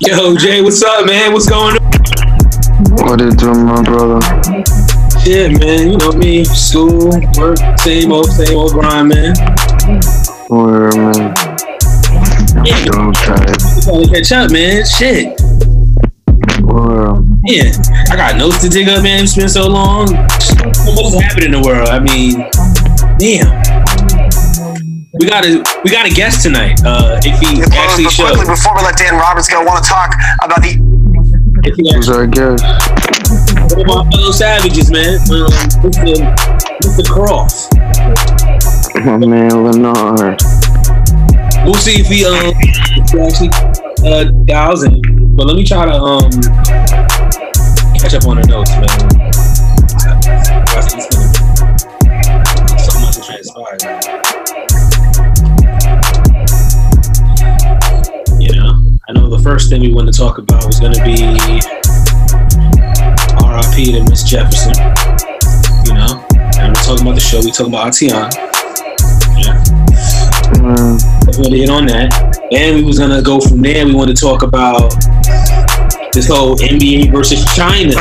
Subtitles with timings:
[0.00, 1.32] Yo, Jay, what's up, man?
[1.32, 1.82] What's going on?
[3.04, 4.18] What it doing, my brother?
[5.24, 5.92] Yeah, man.
[5.92, 9.34] You know me, school, work, same old, same old grind, man.
[10.48, 11.34] Where, man?
[12.64, 13.58] Yeah, Yo, tired.
[13.84, 14.84] trying to catch up, man.
[14.86, 15.38] Shit.
[16.64, 17.14] Where?
[17.44, 17.72] Yeah,
[18.10, 19.24] I got notes to dig up, man.
[19.24, 20.06] It's been so long.
[20.14, 21.88] What is happening in the world?
[21.88, 22.48] I mean,
[23.18, 23.77] damn.
[25.18, 26.80] We got a we got a guest tonight.
[26.84, 29.64] Uh, if he Yeah, actually but shows, quickly, before we let Dan Roberts go, I
[29.64, 30.78] want to talk about the
[31.64, 32.62] if he Who's actually, our guest?
[33.74, 35.18] one of my fellow savages, man.
[35.26, 35.50] Um,
[35.82, 36.22] Mr.
[36.86, 37.02] Mr.
[37.10, 37.74] Croft.
[39.04, 40.38] My man Leonard.
[41.64, 43.50] We'll see if he um if he actually
[44.08, 45.02] uh dials in.
[45.34, 46.30] But let me try to um
[47.98, 49.37] catch up on the notes, man.
[59.48, 61.22] First thing we wanted to talk about was going to be
[63.44, 63.92] R.I.P.
[63.92, 64.74] to Miss Jefferson.
[65.86, 66.26] You know,
[66.58, 67.40] and we're talking about the show.
[67.40, 68.28] We talking about Atiana.
[69.40, 69.78] Yeah
[70.58, 72.12] Mm, we to hit on that.
[72.52, 73.84] And we was gonna go from there.
[73.84, 74.90] We want to talk about
[76.12, 77.92] this whole NBA versus China.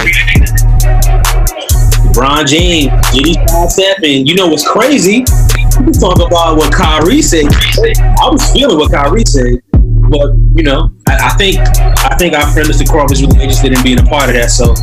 [2.08, 3.34] LeBron James, Diddy
[3.68, 5.26] Step, and you know what's crazy?
[5.86, 7.46] We talk about what Kyrie said.
[7.46, 9.62] I was feeling what Kyrie said,
[10.10, 12.88] but you know, I, I think I think our friend Mr.
[12.88, 14.50] Crawford is really interested in being a part of that.
[14.50, 14.74] So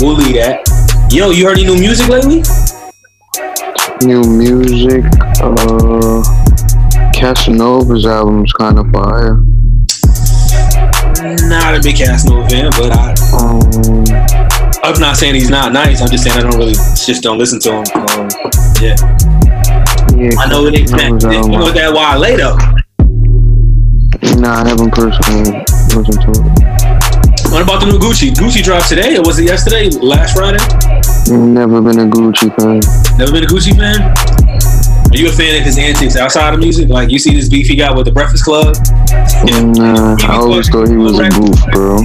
[0.00, 0.62] we'll leave that.
[1.12, 2.42] Yo, you heard any new music lately?
[4.04, 5.04] new music.
[5.40, 6.22] Uh,
[7.14, 9.36] Casanova's album's kind of fire.
[11.48, 14.04] Not a big Casanova fan, but I Um,
[14.82, 16.02] I'm not saying he's not nice.
[16.02, 17.84] I'm just saying I don't really just don't listen to him.
[17.94, 18.28] Um,
[18.82, 18.96] yeah,
[20.14, 22.54] yeah, I know it ain't You know that why later.
[24.44, 25.56] Nah, I haven't personally
[25.96, 27.48] listened to it.
[27.48, 28.28] What about the new Gucci?
[28.28, 29.88] Gucci dropped today, or was it yesterday?
[29.88, 30.60] Last Friday?
[31.32, 32.84] Never been a Gucci fan.
[33.16, 34.04] Never been a Gucci fan.
[34.04, 36.90] Are you a fan of his antics outside of music?
[36.90, 38.76] Like you see this beef he got with the Breakfast Club?
[39.80, 41.96] Nah, I always thought he was a goof, bro.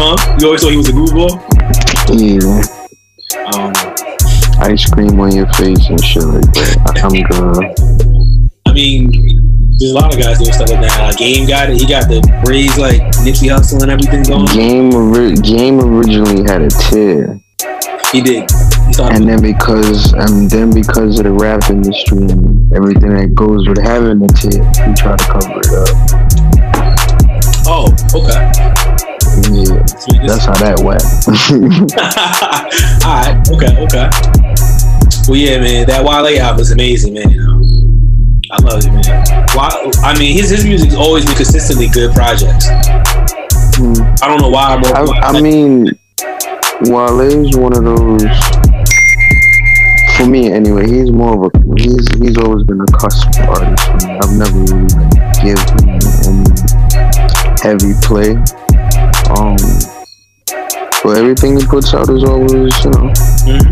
[0.00, 0.16] Huh?
[0.40, 1.36] You always thought he was a goofball?
[2.16, 2.64] Yeah,
[3.52, 3.72] Um,
[4.62, 6.80] ice cream on your face and shit like that.
[7.04, 8.40] I'm good.
[8.64, 9.12] I mean,
[9.82, 10.94] there's a lot of guys doing stuff like that.
[11.02, 11.80] Like Game got it.
[11.80, 14.46] He got the braids like Nipsey Hussle and everything going.
[14.54, 17.42] Game, ori- Game originally had a tear.
[18.14, 18.46] He did.
[18.46, 23.66] He and then because and then because of the rap industry and everything that goes
[23.66, 25.90] with having a tip, he tried to cover it up.
[27.66, 28.38] Oh, okay.
[29.50, 29.82] Yeah,
[30.30, 31.02] that's how that went.
[33.02, 33.34] All right.
[33.50, 33.74] Okay.
[33.82, 34.06] Okay.
[35.26, 35.86] Well, yeah, man.
[35.86, 37.81] That Wale album is amazing, man.
[38.52, 39.46] I love it, man.
[39.54, 39.68] Why?
[40.04, 42.68] I mean, his his music's always been consistently good projects.
[42.68, 44.74] I don't know why.
[44.76, 44.84] I'm.
[44.84, 45.86] I, I mean,
[46.82, 48.22] Wale's one of those.
[50.16, 53.84] For me, anyway, he's more of a he's he's always been a cusp artist.
[53.88, 54.18] For me.
[54.20, 54.86] I've never really
[55.40, 56.44] given him any
[57.64, 58.36] heavy play.
[59.32, 59.56] Um,
[61.02, 62.52] but everything he puts out is always,
[62.84, 63.10] you know,
[63.48, 63.64] Mhm.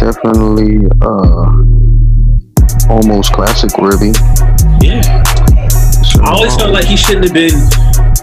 [0.00, 1.52] definitely uh
[2.88, 4.12] almost classic worthy.
[4.80, 5.22] yeah.
[6.02, 7.54] So, I always felt like he shouldn't have been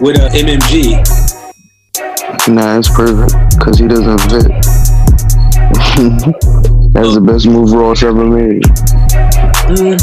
[0.00, 0.96] with uh, MMG.
[2.48, 4.48] Nah, it's perfect because he doesn't fit.
[6.92, 8.62] That's the best move Ross ever made.
[9.70, 9.98] Mm.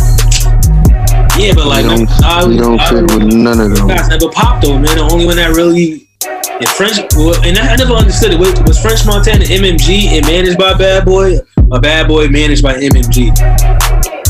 [1.37, 3.87] Yeah, but like, he don't, I, he don't I- fit with none of them.
[3.87, 4.97] guys never popped though, man.
[4.97, 6.07] The only one that really
[6.59, 6.97] in French,
[7.45, 8.39] and I, I never understood it.
[8.39, 11.37] Was, was French Montana MMG and managed by Bad Boy,
[11.71, 13.29] or Bad Boy managed by MMG?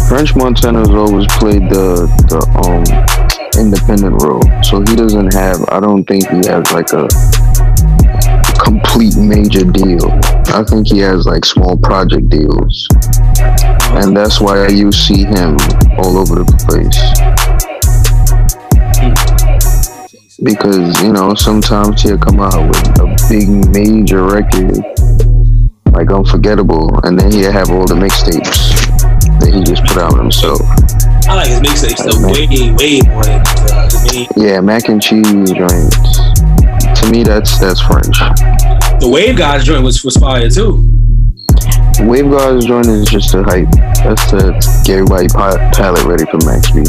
[0.08, 2.80] French Montana's always played the the um
[3.60, 5.60] independent role, so he doesn't have.
[5.68, 7.12] I don't think he has like a
[8.56, 10.08] complete major deal.
[10.56, 12.88] I think he has like small project deals,
[14.00, 15.60] and that's why you see him
[16.00, 16.96] all over the place.
[20.42, 24.80] Because you know sometimes he'll come out with a big major record,
[25.92, 28.87] like Unforgettable, and then he'll have all the mixtapes
[29.40, 30.62] that he just put out himself.
[31.28, 32.48] I like his mixtapes though, way,
[32.78, 34.28] way more than uh.
[34.36, 36.20] Yeah, mac and cheese joints.
[37.02, 38.18] To me, that's that's French.
[39.00, 40.84] The Wave Gods joint was was fire too.
[42.02, 43.70] Wave Gods joint is just a hype.
[44.04, 44.54] That's to
[44.86, 46.84] get everybody pa- palette ready for Max B.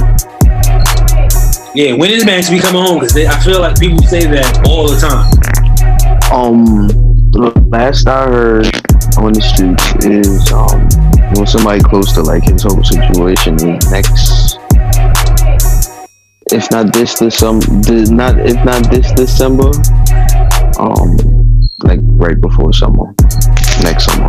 [1.74, 3.00] Yeah, when is Max B coming home?
[3.00, 5.28] Because I feel like people say that all the time.
[6.32, 6.88] Um,
[7.70, 8.66] last I heard
[9.18, 10.88] on the streets is um,
[11.34, 13.56] when somebody close to like his whole situation
[13.90, 14.58] next
[16.52, 17.66] if not this December,
[18.10, 19.68] not if not this December,
[20.80, 21.16] um,
[21.84, 23.14] like right before summer,
[23.82, 24.28] next summer.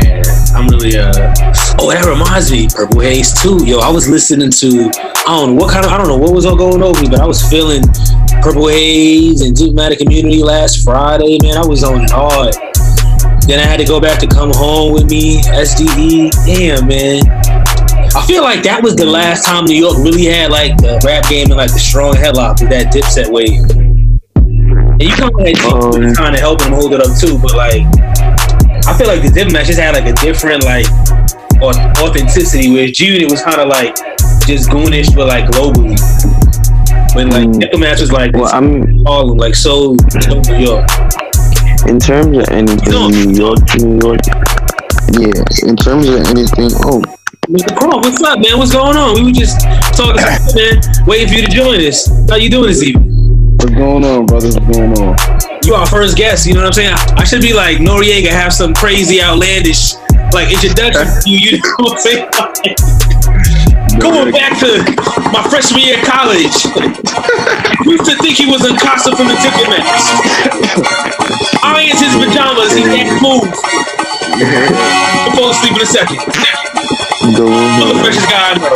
[0.00, 0.22] Yeah,
[0.56, 1.34] I'm really uh.
[1.78, 3.64] Oh, that reminds me, Purple Haze too.
[3.64, 4.90] Yo, I was listening to
[5.26, 7.08] I don't know what kind of I don't know what was all going over me,
[7.08, 7.82] but I was feeling
[8.42, 11.38] Purple Haze and Duke Matter Community last Friday.
[11.42, 12.54] Man, I was on hard.
[13.46, 15.40] Then I had to go back to come home with me.
[15.42, 17.22] SDE, damn man.
[18.14, 21.28] I feel like that was the last time New York really had like the rap
[21.28, 23.62] game and like the strong headlock with that Dipset wave.
[24.36, 27.54] And you kind of had Um, kind of helping them hold it up too, but
[27.56, 27.82] like
[28.86, 30.86] I feel like the Dip match just had like a different like
[31.62, 32.70] authenticity.
[32.70, 33.94] Whereas G-Unit was kind of like
[34.46, 35.98] just goonish, but like globally.
[37.14, 37.60] When like Mm.
[37.60, 40.86] Dip match was like Well, I'm Harlem, like so, so New York.
[41.86, 43.08] In terms of anything No.
[43.08, 44.20] New York, New York.
[45.12, 46.70] Yeah, in terms of anything.
[46.86, 47.02] Oh,
[47.48, 47.76] Mr.
[47.76, 48.58] Crawl, what's up, man?
[48.58, 49.14] What's going on?
[49.14, 49.60] We were just
[49.96, 50.80] talking, man.
[51.06, 52.08] Waiting for you to join us.
[52.28, 53.56] How you doing this evening?
[53.56, 54.56] What's going on, brothers?
[54.58, 55.16] What's going on?
[55.64, 56.46] You our first guest.
[56.46, 56.94] You know what I'm saying?
[56.94, 59.94] I, I should be like Noriega, have some crazy, outlandish
[60.32, 61.38] like introduction to you.
[61.38, 63.06] You know what I'm saying?
[64.00, 64.80] Going back to
[65.28, 66.56] my freshman year of college,
[67.84, 69.84] we used to think he was Acosta from the ticket match.
[71.60, 73.52] Irons his pajamas, he that smooth.
[74.40, 76.16] I'm falling asleep in a second.
[77.36, 78.72] go You're the freshest guy I know.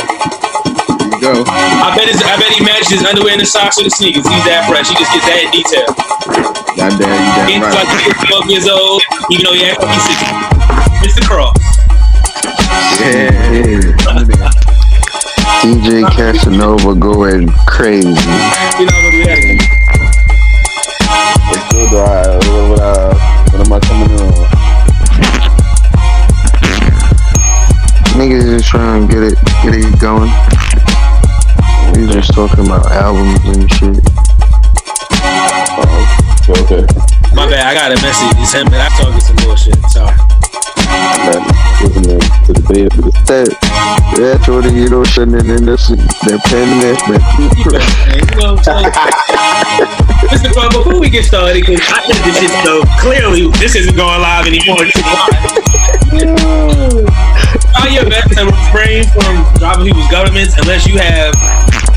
[1.24, 1.40] Go.
[1.48, 4.28] I bet his, I bet he matches his underwear and the socks with the sneakers.
[4.28, 4.92] He's that fresh.
[4.92, 5.88] He just gets that in detail.
[6.76, 7.88] Goddamn, you He's damn like
[8.28, 9.00] 12 years old,
[9.32, 10.52] even though he acts like he's 60.
[11.00, 11.24] Mr.
[11.24, 11.56] Croft.
[13.00, 14.50] Yeah.
[15.64, 15.70] Yeah.
[15.70, 18.08] DJ Casanova going crazy.
[18.08, 19.58] You know what we had again.
[21.48, 22.36] It's still dry.
[22.36, 23.14] What, what, uh,
[23.50, 24.32] what am I coming on?
[28.12, 30.30] Niggas just trying to get it, get it going.
[31.96, 34.04] We just talking about albums and shit.
[35.80, 36.62] Uh-oh.
[36.62, 36.84] Okay.
[37.34, 38.36] My bad, I got a message.
[38.42, 39.82] It's him, but I'm talking some bullshit.
[39.90, 40.43] Sorry.
[40.84, 41.40] Man,
[41.80, 42.04] listen
[43.24, 43.48] That,
[44.16, 46.98] that's what you know, sitting in this, that pen that.
[47.08, 48.92] You know what I'm?
[50.28, 50.52] Mr.
[50.52, 54.20] Croft, before we get started, because I said this shit, so clearly this isn't going
[54.20, 54.84] live anymore.
[54.84, 54.92] Is.
[57.74, 61.34] How your best to refrain from dropping people's governments unless you have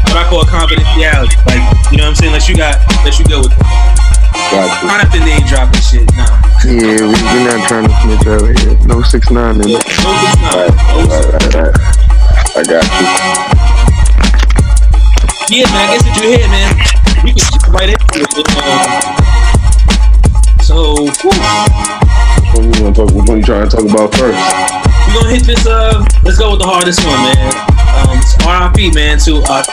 [0.08, 1.36] what I call confidentiality.
[1.46, 2.32] Like, you know what I'm saying?
[2.32, 3.60] Unless you got, unless you go with it.
[4.52, 4.88] Got you.
[4.88, 6.08] Not have to name drop this shit.
[6.16, 6.47] Nah.
[6.68, 8.76] Yeah, we, we not trying to snitch out here.
[8.88, 9.72] No six nine in it.
[9.72, 9.96] no, it's.
[10.52, 11.80] Alright, alright, alright, alright.
[12.56, 13.08] I got you.
[15.48, 16.76] Yeah, man, I guess what you hear, man.
[17.24, 18.52] We can jump right into it.
[18.60, 19.00] Um,
[20.60, 21.32] so, whew,
[22.52, 23.16] one you to talk?
[23.16, 24.36] One you trying to talk about first?
[25.08, 25.66] we're gonna hit this.
[25.66, 27.48] Uh, let's go with the hardest one, man.
[27.96, 29.64] Um, it's RIP, man, to uh,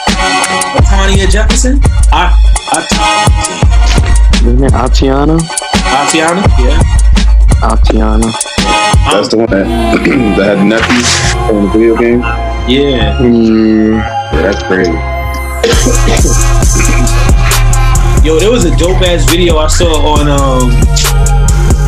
[0.79, 1.81] Latanya Jefferson.
[2.13, 2.31] I,
[2.71, 2.87] I,
[4.45, 5.39] Isn't it Atiana?
[5.89, 6.77] Atiana, yeah.
[7.65, 8.29] Atiana.
[9.09, 9.65] That's the one that,
[10.37, 11.09] that had nephews
[11.49, 12.21] on the video game.
[12.69, 13.17] Yeah.
[13.25, 14.05] Yeah.
[14.37, 14.93] Yeah, that's crazy.
[18.21, 20.69] Yo, there was a dope ass video I saw on um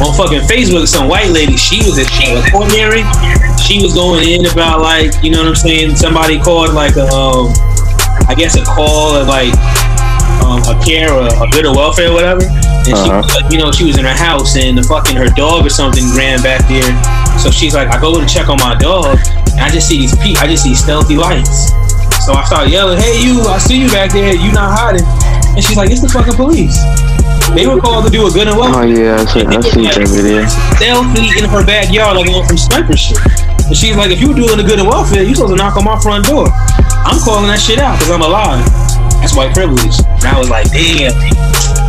[0.00, 0.88] on fucking Facebook.
[0.88, 3.04] Some white lady, she was a she was ordinary.
[3.60, 5.96] She was going in about like, you know what I'm saying?
[5.96, 7.52] Somebody called like a um,
[8.28, 9.52] I guess a call of like
[10.44, 12.42] um, a care or a bit of welfare or whatever.
[12.44, 13.22] And she, Uh-huh.
[13.24, 15.70] was like, you know, she was in her house and the fucking her dog or
[15.70, 16.86] something ran back there.
[17.38, 19.18] So she's like, I go to check on my dog
[19.56, 21.72] and I just see these pe- I just see stealthy lights.
[22.24, 23.38] So I start yelling, "Hey, you!
[23.46, 24.34] I see you back there.
[24.34, 25.06] You not hiding?"
[25.54, 26.74] And she's like, "It's the fucking police."
[27.54, 28.82] They were called to do a good and welfare.
[28.82, 28.98] Oh well.
[28.98, 30.42] yeah, I see, I see that video.
[30.74, 33.18] Stealthy in her backyard, like on from sniper shit.
[33.70, 35.76] And she's like, "If you were doing the good and welfare, you supposed to knock
[35.76, 36.50] on my front door."
[37.06, 38.66] I'm calling that shit out because I'm alive.
[39.26, 39.98] That's white privilege.
[40.22, 41.10] And I was like, "Damn,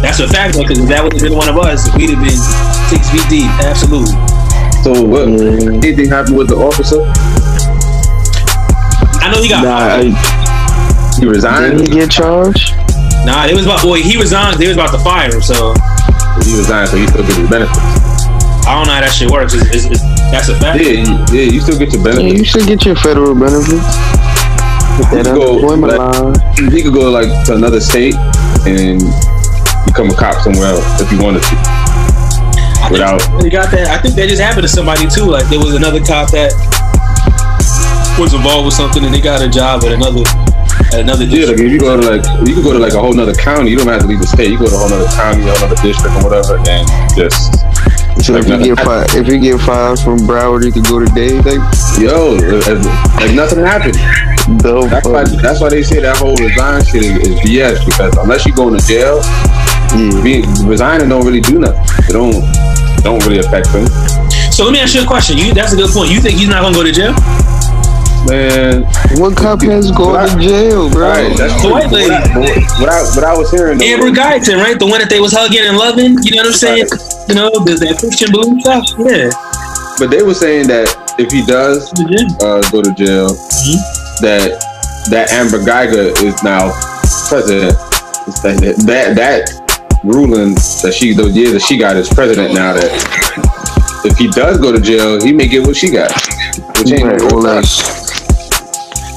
[0.01, 2.33] that's a fact." Because if that would have been one of us, we'd have been
[2.89, 3.45] six feet deep.
[3.61, 4.09] Absolutely.
[4.81, 5.29] So what?
[5.29, 5.77] Yeah.
[5.85, 6.97] Anything happened with the officer?
[9.21, 9.61] I know he got.
[9.61, 10.09] Nah, I,
[11.21, 11.77] He resigned.
[11.77, 12.73] did he get charged?
[13.21, 14.01] Nah, it was about boy.
[14.01, 14.57] He resigned.
[14.57, 15.41] They was about to fire him.
[15.45, 15.77] So
[16.41, 17.77] He resigned, so he still gets his benefits.
[18.65, 19.53] I don't know how that shit works.
[19.53, 20.01] Is, is, is,
[20.33, 20.81] that's a fact.
[20.81, 22.33] Yeah, you- yeah, you still get your Yeah, benefits.
[22.33, 23.85] you should get your federal benefits.
[24.97, 26.01] Hit that You go, unemployment like-
[26.57, 26.71] line.
[26.73, 28.15] He could go like to another state
[28.65, 28.99] and
[29.85, 31.55] become a cop somewhere else if he wanted to.
[31.57, 33.87] I think Without- they got that.
[33.87, 35.25] I think that just happened to somebody too.
[35.25, 36.53] Like there was another cop that
[38.19, 40.23] was involved with something, and they got a job at another
[40.93, 42.99] at another Yeah, like if you go to like you could go to like a
[42.99, 43.69] whole nother county.
[43.71, 44.49] You don't have to leave the state.
[44.49, 47.53] You go to a whole nother county, a whole nother district, or whatever, and just
[48.25, 50.97] So like if you get five, if you get five from Broward, you could go
[50.99, 51.45] to Dade.
[51.45, 51.61] Like,
[52.01, 52.85] yo, as-
[53.21, 53.97] like nothing happened.
[54.47, 55.23] The That's why.
[55.41, 57.83] That's why they say that whole resign shit is, is BS.
[57.85, 59.19] Because unless you go into jail,
[59.91, 60.23] Yeah.
[60.23, 61.83] being resigning don't really do nothing.
[62.07, 62.39] It don't
[63.03, 63.85] don't really affect them.
[64.51, 65.37] So let me ask you a question.
[65.37, 66.11] You that's a good point.
[66.11, 67.13] You think he's not gonna go to jail?
[68.25, 68.83] Man,
[69.21, 71.07] What cop has gone to jail, bro?
[71.07, 71.31] right?
[71.37, 71.71] That's The true.
[71.71, 72.09] white lady.
[72.09, 73.77] What I, what I, what I was hearing.
[73.77, 74.77] though, Amber Guyger, right?
[74.79, 76.17] The one that they was hugging and loving.
[76.23, 76.87] You know what I'm saying?
[77.29, 78.83] You know, the, that Christian belief stuff.
[78.99, 79.29] Yeah.
[79.99, 81.87] But they were saying that if he does
[82.43, 83.79] uh, go to jail, Mhm.
[84.21, 84.57] That
[85.11, 86.71] that Amber Guyger is now
[87.29, 87.73] president.
[88.43, 92.73] That that, that ruling that she those years that she got as president now.
[92.73, 92.91] That
[94.05, 96.11] if he does go to jail, he may get what she got,
[96.79, 97.65] which ain't Right, all that.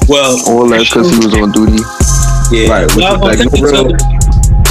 [0.07, 1.79] Well, all that because he was on duty.
[2.51, 2.69] yeah.
[2.69, 3.85] Right, which Well, is like think no so.
[3.87, 3.97] real,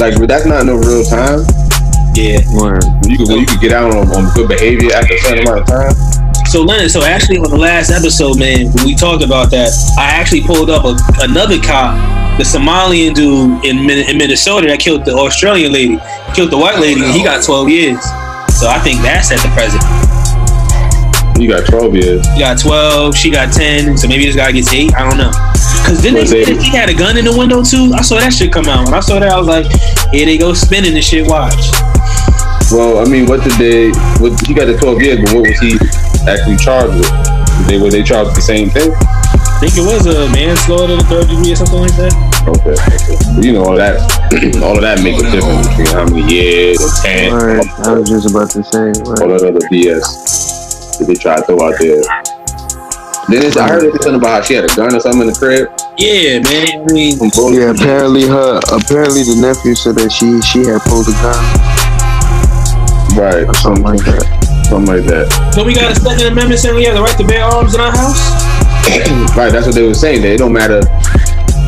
[0.01, 1.43] like that's not no real time.
[2.15, 2.43] Yeah.
[2.53, 2.85] Word.
[3.03, 5.47] When you can when you can get out on, on good behavior after a certain
[5.47, 5.95] amount of time.
[6.51, 10.11] So Leonard, so actually on the last episode, man, when we talked about that, I
[10.11, 11.95] actually pulled up a, another cop,
[12.39, 15.95] the Somalian dude in, in Minnesota that killed the Australian lady,
[16.35, 18.03] killed the white lady, and he got 12 years.
[18.59, 19.79] So I think that's at the present.
[21.39, 22.27] You got twelve years.
[22.35, 24.93] He got 12, she got 10, so maybe this guy gets 8.
[24.97, 25.31] I don't know.
[25.87, 27.95] Because then they said that he had a gun in the window too.
[27.95, 28.87] I saw that shit come out.
[28.87, 29.71] When I saw that, I was like,
[30.11, 31.71] here they go spinning the shit, watch.
[32.75, 33.95] Well, I mean, what did they?
[34.19, 35.79] What he got the twelve years, but what was he
[36.29, 37.09] actually charged with?
[37.69, 38.91] They were they charged the same thing?
[38.93, 42.13] I think it was a manslaughter, to the third degree, or something like that.
[42.49, 43.17] Okay, okay.
[43.37, 44.01] But you know all that,
[44.65, 47.61] all of that make a difference between how many years and ten, Word.
[47.85, 48.89] I was just about to say.
[49.21, 49.37] all Word.
[49.37, 52.01] that other BS that they try to throw out there.
[53.29, 55.29] Then it's, I heard it something about how she had a gun or something in
[55.29, 55.69] the crib.
[56.01, 56.83] Yeah, man.
[56.83, 57.21] I mean,
[57.53, 61.39] Yeah, apparently her, apparently the nephew said that she she had pulled a gun
[63.21, 64.40] right, or something like that.
[64.71, 65.27] Something like that.
[65.53, 67.81] so we got a Second Amendment saying we have the right to bear arms in
[67.81, 68.19] our house.
[69.37, 70.23] Right, that's what they were saying.
[70.23, 70.81] That it don't matter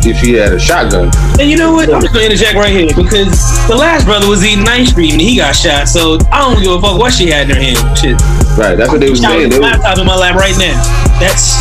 [0.03, 1.07] if she had a shotgun.
[1.39, 1.87] And you know what?
[1.95, 3.31] I'm just gonna interject right here because
[3.71, 5.87] the last brother was eating ice cream and he got shot.
[5.87, 7.79] So I don't give a fuck what she had in her hand.
[7.97, 8.19] Shit,
[8.59, 9.51] Right, that's what they were saying.
[9.51, 10.75] with They a were, laptop in my lap right now.
[11.23, 11.55] That's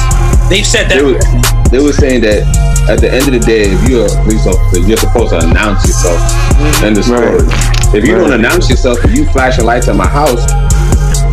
[0.50, 0.98] they've set that.
[0.98, 1.22] they were,
[1.70, 2.42] they were saying that
[2.90, 5.86] at the end of the day, if you're a police officer, you're supposed to announce
[5.86, 6.18] yourself.
[6.82, 7.46] End of story.
[7.94, 10.50] If you don't announce yourself, if you flash your lights at my house,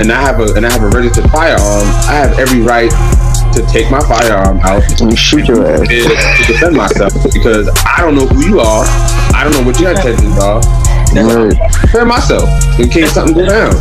[0.00, 2.90] and I have a and I have a registered firearm, I have every right
[3.54, 5.80] to take my firearm out And shoot your ass.
[5.88, 8.84] to defend myself because I don't know who you are.
[9.34, 10.60] I don't know what your intentions are.
[11.14, 11.56] Right.
[11.82, 13.72] Defend myself in case something go down.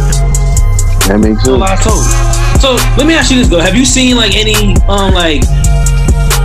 [1.07, 1.57] That makes a sense.
[1.57, 2.03] lot told.
[2.61, 5.43] So let me ask you this though: Have you seen like any um like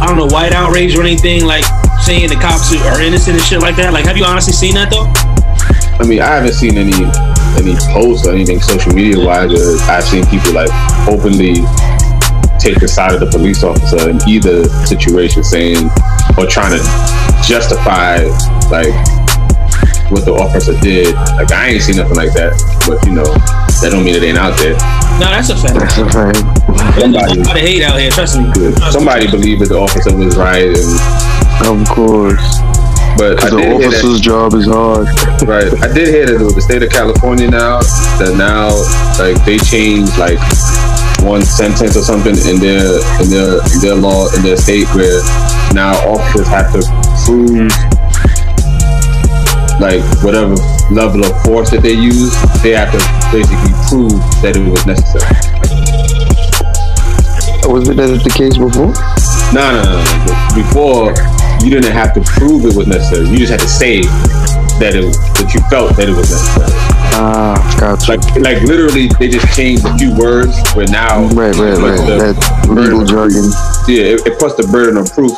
[0.03, 1.65] I don't know white outrage or anything like
[2.03, 3.93] saying the cops are innocent and shit like that?
[3.93, 5.07] Like, have you honestly seen that though?
[6.01, 7.05] I mean, I haven't seen any
[7.61, 9.53] any posts or anything social media wise.
[9.53, 10.71] Where I've seen people like
[11.09, 11.61] openly
[12.59, 15.91] take the side of the police officer in either situation, saying
[16.39, 16.83] or trying to
[17.45, 18.23] justify
[18.71, 18.95] like
[20.11, 21.15] what the officer did.
[21.37, 22.57] Like I ain't seen nothing like that,
[22.87, 23.29] but you know
[23.83, 24.79] that don't mean it ain't out there.
[25.21, 25.75] No, that's a fact.
[25.75, 26.41] That's a fact.
[26.97, 28.11] There's a lot of hate out here.
[28.11, 28.47] Trust me.
[28.53, 28.91] Trust me.
[28.93, 32.72] Somebody believed that the officer was right, and Of course.
[33.19, 33.87] But The did hear that.
[33.89, 35.07] officer's job is hard.
[35.43, 35.67] Right.
[35.83, 37.83] I did hear that with the state of California now
[38.23, 38.71] that now
[39.19, 40.39] like they changed like
[41.27, 42.87] one sentence or something in their
[43.19, 45.19] in their in their law in their state where
[45.75, 46.81] now officers have to
[47.27, 47.75] prove
[49.83, 50.55] like whatever
[50.95, 52.31] level of force that they use,
[52.63, 53.03] they have to
[53.35, 54.15] basically prove
[54.47, 55.27] that it was necessary.
[57.67, 58.95] Wasn't that the case before?
[59.51, 60.35] No, no, no, no.
[60.55, 61.11] Before
[61.63, 63.29] you didn't have to prove it was necessary.
[63.29, 64.03] You just had to say
[64.83, 65.07] that it
[65.39, 66.75] that you felt that it was necessary.
[67.15, 68.11] Ah, gotcha.
[68.11, 70.59] Like, like literally, they just changed a few words.
[70.75, 72.03] Where now, right, right, right.
[72.19, 73.47] That legal jargon.
[73.87, 75.33] Yeah, it, it puts the burden of proof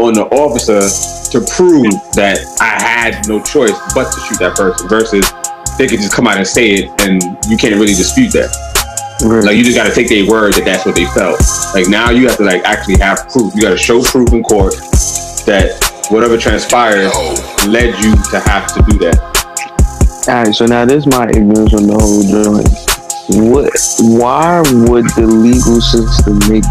[0.00, 4.88] on the officer to prove that I had no choice but to shoot that person.
[4.88, 5.28] Versus,
[5.76, 7.20] they could just come out and say it, and
[7.52, 8.48] you can't really dispute that.
[9.20, 9.44] Right.
[9.44, 11.36] Like, you just got to take their word that that's what they felt.
[11.76, 13.52] Like now, you have to like actually have proof.
[13.54, 14.72] You got to show proof in court
[15.50, 17.10] that whatever transpired
[17.66, 19.18] led you to have to do that.
[20.28, 22.70] All right, so now this is my ignorance on the whole joint.
[23.50, 23.74] What?
[24.14, 26.62] Why would the legal system make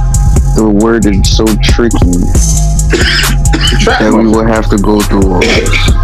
[0.55, 1.99] the wording so tricky
[3.83, 5.99] that we would have to go through all this?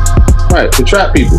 [0.51, 1.37] right to trap people.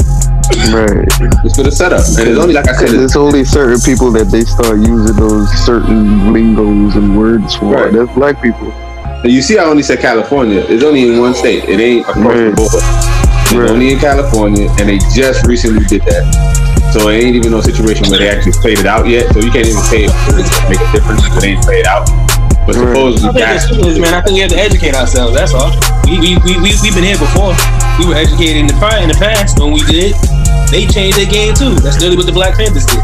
[0.73, 1.05] Right.
[1.45, 2.95] It's for the setup, and it's only like I said.
[2.95, 7.73] It's, it's only certain people that they start using those certain lingos and words for.
[7.73, 7.93] Right.
[7.93, 8.73] That's black people.
[9.26, 10.64] And you see, I only said California.
[10.68, 11.64] It's only in one state.
[11.66, 12.47] It ain't across Right.
[12.47, 12.71] the board.
[12.78, 13.71] It's Right.
[13.75, 16.23] only in California, and they just recently did that.
[16.95, 19.26] So it ain't even no situation where they actually played it out yet.
[19.35, 20.12] So you can't even say it
[20.71, 21.26] make a difference.
[21.26, 22.06] It ain't played out.
[22.71, 22.87] But Right.
[22.95, 24.14] supposedly I think that's is, man.
[24.14, 25.35] I think we have to educate ourselves.
[25.35, 25.75] That's all.
[26.06, 27.50] We we we we we've been here before.
[27.99, 30.14] We were educated in the prior in the past when we did.
[30.71, 31.75] They changed their game too.
[31.83, 33.02] That's literally what the Black Panthers did.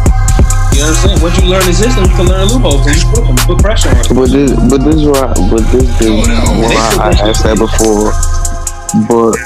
[0.73, 1.21] You know what I'm saying?
[1.23, 3.93] Once you learn the system, you can learn loopholes and you put them, put pressure
[3.93, 4.02] on.
[4.02, 4.17] them.
[4.17, 8.11] But this, but this is why, but this is why I asked that before.
[9.09, 9.37] But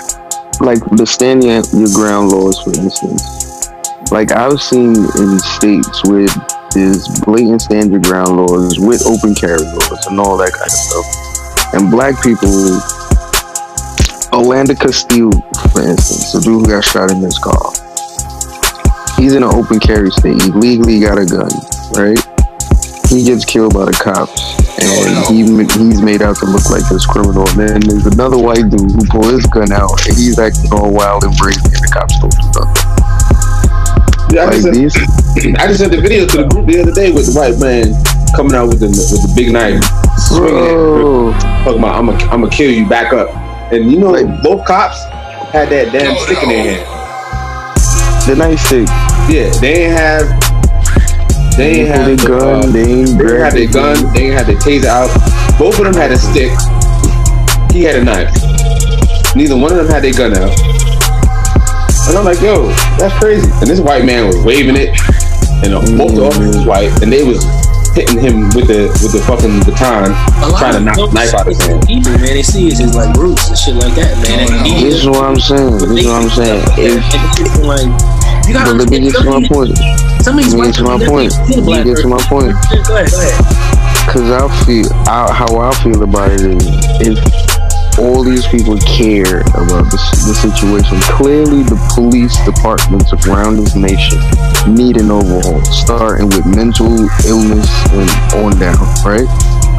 [0.62, 3.70] like the stand your, your ground laws, for instance,
[4.10, 6.30] like I've seen in states where
[6.72, 10.82] there's blatant stand your ground laws with open carry laws and all that kind of
[10.86, 11.06] stuff,
[11.74, 12.50] and black people.
[14.36, 15.32] Philando Castile,
[15.72, 17.72] for instance, the dude who got shot in his car.
[19.16, 20.40] He's in an open carry state.
[20.42, 21.50] He legally got a gun,
[21.96, 22.18] right?
[23.08, 24.34] he gets killed by the cops
[24.82, 25.46] and he
[25.78, 28.98] he's made out to look like this criminal and then there's another white dude who
[29.06, 32.34] pulled his gun out and he's acting all wild and crazy and the cops don't
[32.34, 36.48] do nothing Yeah, I, like just these sent, I just sent the video to the
[36.50, 37.94] group the other day with the white man
[38.34, 39.78] coming out with the with the big knife,
[40.26, 41.30] swinging
[41.62, 43.30] talking about I'm gonna I'm gonna kill you, back up.
[43.70, 44.98] And you know, Like- both cops
[45.54, 46.95] had that damn stick in their hand.
[48.26, 48.88] The nice stick
[49.30, 50.46] Yeah, they ain't have
[51.56, 54.12] they ain't have the, uh, gun they ain't They their their gun.
[54.12, 55.08] They didn't have their taser out.
[55.58, 56.52] Both of them had a stick.
[57.72, 58.28] He had a knife.
[59.34, 60.52] Neither one of them had their gun out.
[62.08, 62.68] And I'm like, yo,
[62.98, 63.50] that's crazy.
[63.60, 64.92] And this white man was waving it,
[65.64, 67.42] and uh, both the officers was white, and they was
[67.96, 70.12] hitting him with the with the fucking baton,
[70.60, 71.80] trying to knock the knife out of his hand.
[71.88, 74.44] People, man, they see it as like roots and shit like that, man.
[74.52, 77.88] Oh, and this is what I'm saying this is what I'm saying if it's like,
[78.44, 79.72] you gotta but let me get to my point
[80.20, 81.32] Some of these Let me get to my point.
[81.48, 82.52] they- they Let me get to my point.
[82.84, 83.36] Go ahead, go ahead.
[84.12, 86.62] Cause I feel I, how I feel about it is
[87.00, 87.16] if
[87.98, 94.20] all these people care about the, the situation, clearly the police departments around this nation
[94.68, 96.92] need an overhaul, starting with mental
[97.24, 98.10] illness and
[98.44, 99.28] on down, right?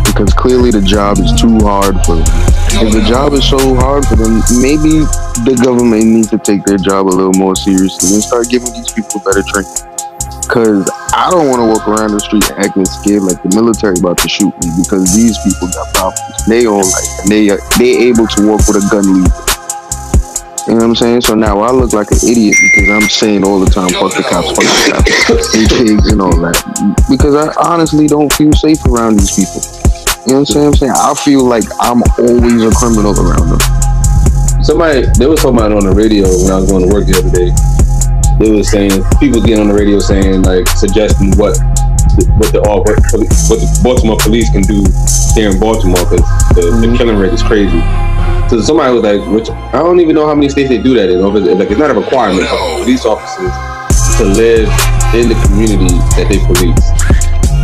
[0.06, 2.26] Because clearly the job is too hard for them.
[2.82, 5.06] If the job is so hard for them, maybe
[5.46, 8.92] the government needs to take their job a little more seriously and start giving these
[8.92, 9.97] people better training.
[10.48, 14.18] Cause I don't want to walk around the street acting scared like the military about
[14.24, 16.40] to shoot me because these people got problems.
[16.48, 19.58] They all like they are they able to walk with a gun legally.
[20.68, 21.22] You know what I'm saying?
[21.28, 24.24] So now I look like an idiot because I'm saying all the time, fuck the
[24.24, 26.60] cops, fuck the cops, and pigs and all that.
[27.08, 29.64] Because I honestly don't feel safe around these people.
[30.28, 33.64] You know what I'm saying I feel like I'm always a criminal around them.
[34.60, 37.32] Somebody, there was somebody on the radio when I was going to work the other
[37.32, 37.52] day.
[38.40, 41.58] They was saying people getting on the radio saying like suggesting what
[42.38, 44.86] what the all what, what the Baltimore police can do
[45.34, 46.96] here in Baltimore because the, the mm-hmm.
[46.96, 47.82] killing rate is crazy.
[48.50, 51.10] So somebody was like, which I don't even know how many states they do that
[51.10, 51.20] in.
[51.20, 53.52] If Like it's not a requirement for police officers
[54.18, 54.70] to live
[55.14, 56.88] in the community that they police.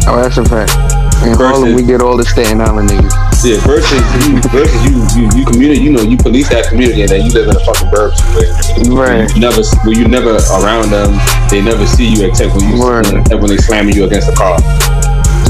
[0.05, 1.02] Oh, that's a fact.
[1.23, 3.13] In Harlem, we get all the Staten Island niggas.
[3.43, 7.09] Yeah, versus you, versus you, you, you community, you know, you police that community, and
[7.11, 8.47] then you live in a fucking burbs where
[8.91, 9.27] Right.
[9.35, 11.15] you never, where you never around them.
[11.49, 14.59] They never see you except when you, except when they slamming you against the car.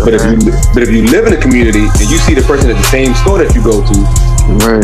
[0.03, 2.69] But if you, but if you live in a community and you see the person
[2.69, 3.97] at the same store that you go to,
[4.67, 4.83] Right.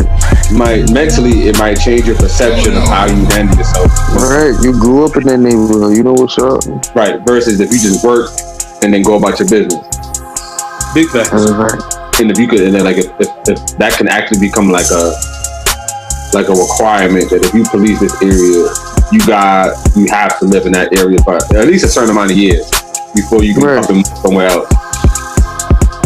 [0.50, 3.92] might mentally it might change your perception of how you handle yourself.
[4.16, 4.54] Right.
[4.62, 5.94] You grew up in that neighborhood.
[5.96, 6.64] You know what's up.
[6.96, 7.20] Right.
[7.26, 8.30] Versus if you just work
[8.82, 9.84] and then go about your business.
[10.94, 11.30] Big facts.
[12.20, 14.90] And if you could, and then like if, if, if that can actually become like
[14.92, 15.12] a
[16.34, 18.68] like a requirement that if you police this area,
[19.10, 22.30] you got you have to live in that area for at least a certain amount
[22.30, 22.68] of years
[23.14, 23.78] before you can Right.
[23.82, 24.68] up and move somewhere else.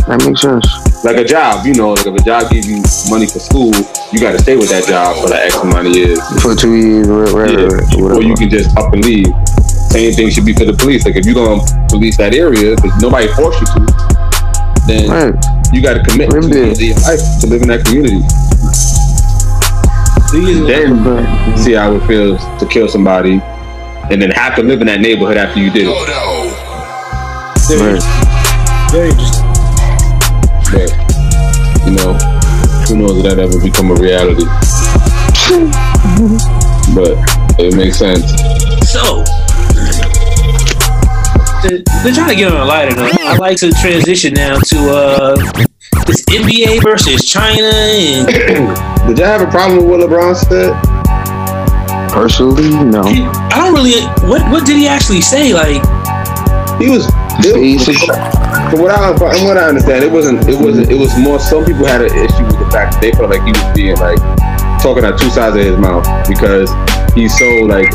[0.07, 0.65] That makes sense.
[1.05, 3.73] Like a job, you know, like if a job gives you money for school,
[4.13, 6.21] you got to stay with that job for that X amount of years.
[6.41, 9.29] For two years, right, right, Yeah, right, or you can just up and leave.
[9.93, 11.05] Same thing should be for the police.
[11.05, 13.81] Like if you're gonna police that area, because nobody forced you to,
[14.87, 15.35] then Right.
[15.73, 16.73] you got to commit to Live there.
[16.75, 18.21] your life to live in that community.
[20.67, 21.05] then
[21.57, 23.41] see how it feels to kill somebody
[24.11, 25.95] and then have to live in that neighborhood after you did it.
[27.69, 28.03] Very, Right.
[28.91, 29.45] very interesting.
[30.73, 30.91] But,
[31.87, 32.15] you know,
[32.89, 34.45] who knows if that ever become a reality.
[36.95, 37.17] but
[37.59, 38.25] it makes sense.
[38.91, 39.23] So,
[41.65, 44.77] to, to try to get on a lighter note, I'd like to transition now to
[44.91, 45.37] uh,
[46.07, 48.27] this NBA versus China and
[49.09, 50.73] Did y'all have a problem with what LeBron said?
[52.13, 53.03] Personally, no.
[53.03, 54.01] I don't really.
[54.29, 55.53] What what did he actually say?
[55.53, 55.83] Like,
[56.81, 57.09] He was.
[57.41, 57.97] It, Basic.
[57.99, 60.47] from what I from what I understand, it wasn't.
[60.49, 60.91] It wasn't.
[60.91, 61.41] It was more.
[61.41, 63.97] Some people had an issue with the fact that they felt like he was being
[63.97, 64.19] like
[64.81, 66.71] talking out two sides of his mouth because
[67.15, 67.91] he's so like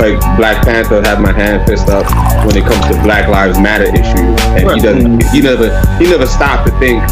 [0.00, 2.06] like Black Panther have my hand pissed up
[2.46, 5.22] when it comes to Black Lives Matter issues, and he doesn't.
[5.32, 7.02] He never he never stopped to think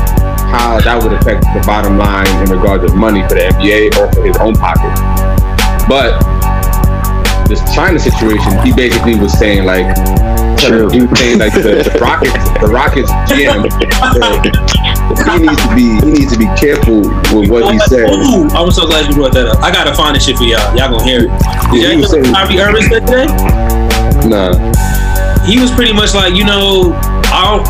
[0.50, 4.12] how that would affect the bottom line in regards of money for the NBA or
[4.12, 4.94] for his own pocket.
[5.88, 6.18] But
[7.48, 9.86] this China situation, he basically was saying like,
[10.58, 10.88] True.
[10.90, 13.66] he was saying like the, the Rockets, the Rockets GM,
[15.14, 17.00] he needs to be he needs to be careful
[17.34, 18.10] with what he says.
[18.10, 19.62] Ooh, I'm so glad you brought that up.
[19.62, 20.62] I gotta find this shit for y'all.
[20.76, 21.30] Y'all gonna hear it.
[21.70, 23.26] Did Yeah, y'all hear saying- Kyrie Irving said today?
[24.26, 24.52] Nah,
[25.46, 26.90] He was pretty much like, you know,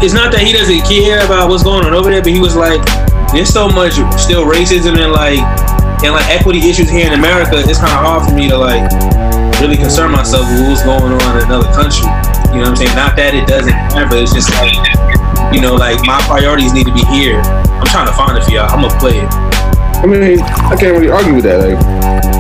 [0.01, 2.57] it's not that he doesn't care about what's going on over there, but he was
[2.57, 2.81] like,
[3.33, 5.41] there's so much still racism and like
[6.05, 7.57] and like equity issues here in America.
[7.61, 8.85] It's kind of hard for me to like
[9.61, 12.09] really concern myself with what's going on in another country.
[12.57, 12.97] You know what I'm saying?
[12.97, 14.77] Not that it doesn't matter, but it's just like,
[15.53, 17.41] you know, like my priorities need to be here.
[17.41, 18.69] I'm trying to find it for y'all.
[18.71, 19.29] I'm gonna play it.
[20.03, 21.59] I mean I can't really argue with that.
[21.61, 21.79] Like,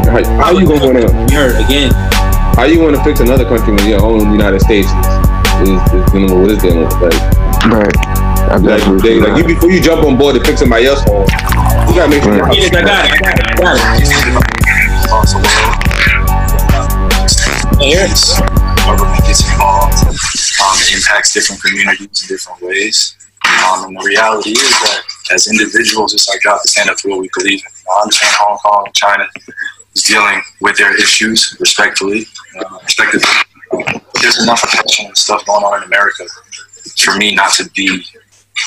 [0.06, 1.90] how, how you gonna wanna You heard again.
[2.56, 6.30] how you wanna fix another country when your own United States is, is, is dealing
[6.30, 6.92] with what it's dealing with?
[7.00, 7.16] Like,
[7.66, 7.96] Right.
[8.46, 11.02] I like, definitely they, like you before you jump on board to fix somebody else
[11.02, 11.26] home,
[11.88, 12.36] you gotta make sure.
[12.36, 13.12] your house Yes, I got it.
[13.12, 13.46] I got it.
[13.50, 15.04] I got it.
[15.04, 15.40] across the.
[17.80, 18.40] Yes.
[20.62, 23.16] Um, it impacts different communities in different ways.
[23.44, 27.10] Um, and the reality is that as individuals, it's our job to stand up for
[27.10, 27.72] what we believe in.
[27.92, 29.26] I understand Hong Kong and China
[29.94, 32.26] is dealing with their issues respectfully,
[32.58, 33.28] uh, respectively.
[34.20, 36.24] There's enough attention and stuff going on in America
[36.96, 38.04] for me not to be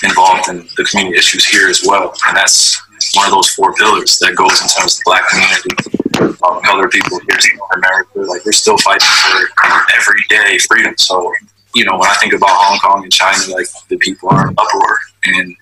[0.04, 2.14] involved in the community issues here as well.
[2.28, 2.82] And that's
[3.16, 6.92] one of those four pillars that goes in terms of the black community, um, colored
[6.92, 8.20] people here in America.
[8.20, 10.94] Like we're still fighting for everyday freedom.
[10.98, 11.34] So,
[11.74, 14.56] you know, when I think about Hong Kong and China, like the people are in
[14.58, 15.00] uproar.
[15.26, 15.56] And,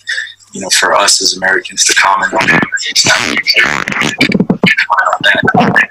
[0.54, 3.18] you know, for us as Americans to comment on that, it's not-
[5.56, 5.90] on that.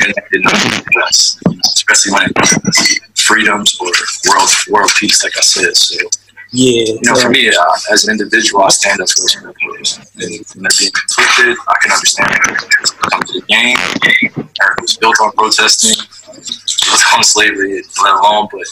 [0.00, 0.46] And it
[1.04, 3.90] us, you know, especially when it comes freedoms or
[4.28, 5.76] world world peace, like I said.
[5.76, 5.96] So
[6.52, 6.84] Yeah.
[6.86, 9.98] you know, for me, uh, as an individual, I stand up for those pillars.
[10.14, 13.78] And when they're being conflicted, I can understand it comes to the game.
[14.36, 15.96] America was built on protesting,
[16.86, 18.66] built on slavery, let alone, but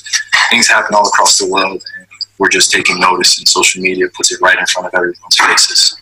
[0.51, 1.85] things happen all across the world.
[1.97, 2.07] And
[2.39, 6.01] we're just taking notice, and social media puts it right in front of everyone's faces.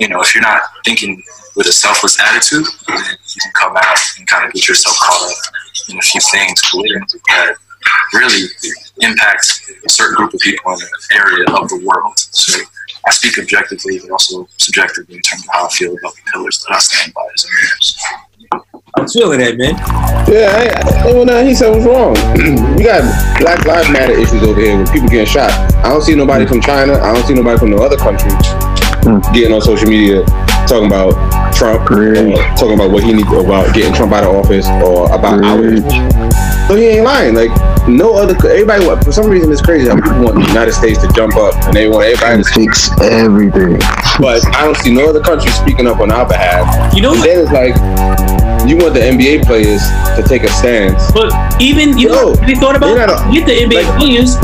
[0.00, 1.22] You know, if you're not thinking
[1.54, 5.36] with a selfless attitude, you can come out and kind of get yourself caught up
[5.90, 7.56] in a few things that
[8.14, 8.48] really
[9.00, 12.18] impact a certain group of people in an area of the world.
[12.18, 12.60] So
[13.06, 16.64] I speak objectively, but also subjectively in terms of how I feel about the pillars
[16.64, 18.35] that I stand by as a man.
[18.96, 19.76] I'm feeling that, man.
[20.26, 22.14] Yeah, I, I, well, no, he said was wrong.
[22.76, 23.04] we got
[23.38, 25.50] Black Lives Matter issues over here with people getting shot.
[25.84, 26.94] I don't see nobody from China.
[26.94, 28.30] I don't see nobody from no other country
[29.06, 29.20] Hmm.
[29.32, 30.24] getting on social media
[30.66, 31.14] talking about
[31.54, 32.18] Trump, Preach.
[32.18, 35.78] or talking about what he needs about getting Trump out of office or about ours.
[35.78, 35.92] Preach.
[36.66, 37.36] So he ain't lying.
[37.36, 37.52] Like
[37.86, 38.34] no other.
[38.48, 41.36] Everybody want for some reason it's crazy how people want the United States to jump
[41.36, 43.78] up and they want everybody to Fix everything.
[44.18, 46.66] but I don't see no other country speaking up on our behalf.
[46.96, 47.26] You know And what?
[47.28, 47.76] then it's like,
[48.68, 49.80] you want the NBA players
[50.16, 51.10] to take a stance.
[51.12, 53.98] But even you know, Yo, you thought about you're not a- get the NBA like-
[53.98, 54.36] players?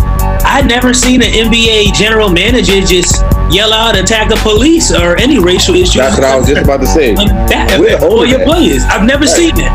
[0.53, 5.38] I've never seen an NBA general manager just yell out, attack the police or any
[5.38, 5.95] racial issues.
[5.95, 7.15] That's what I was just about to say.
[7.15, 8.47] on that We're for over your that.
[8.47, 8.83] players.
[8.85, 9.35] I've never Right.
[9.35, 9.73] seen that.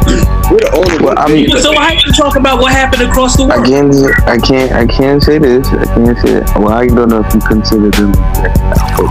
[0.52, 3.36] We're the only Well, I mean- so I have to talk about what happened across
[3.36, 3.66] the world.
[3.66, 3.92] Again,
[4.28, 5.68] I can't, I can't say this.
[5.68, 6.44] I can't say it.
[6.58, 8.54] Well, I don't know if you consider them, but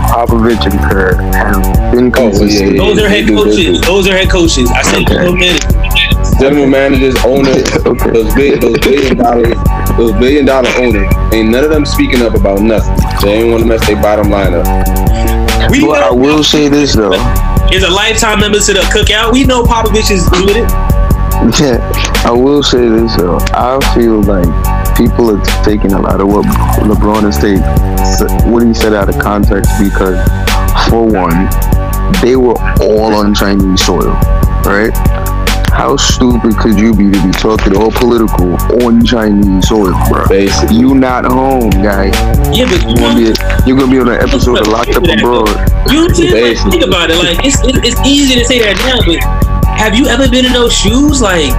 [0.07, 2.71] Popovich and Kerr have been Oh, yeah, consistent.
[2.75, 3.81] yeah, Those are head they do, they coaches.
[3.81, 4.71] Those are head coaches.
[4.71, 5.13] I said Okay.
[5.13, 6.31] general managers.
[6.39, 8.11] general managers, owners, Okay.
[8.11, 9.17] those big, those billion
[9.97, 12.95] dollar, those billion dollar owners, ain't none of them speaking up about nothing.
[13.21, 14.65] They ain't want to mess their bottom line up.
[15.71, 17.13] We Well, I will say this though.
[17.71, 19.33] is a lifetime member to the cookout.
[19.33, 20.69] We know Popovich is doing it.
[21.59, 21.77] Yeah,
[22.25, 23.37] I will say this though.
[23.53, 24.47] I feel like
[24.97, 26.45] people are taking a lot of what
[26.81, 30.17] LeBron has taken, what he said out of context because,
[30.89, 31.49] for one,
[32.21, 34.13] they were all on Chinese soil,
[34.65, 34.91] right?
[35.77, 40.25] How stupid could you be to be talking all political on Chinese soil, bro?
[40.27, 42.09] Basically, You not home, guy.
[42.49, 44.97] Yeah, but you You gonna know, be you're gonna be on an episode of Locked
[44.97, 45.47] Up Abroad.
[45.85, 46.57] You know what I'm saying?
[46.57, 47.17] Like, think about it.
[47.21, 49.21] Like it's, it's it's easy to say that now, but
[49.77, 51.21] have you ever been in those shoes?
[51.21, 51.53] Like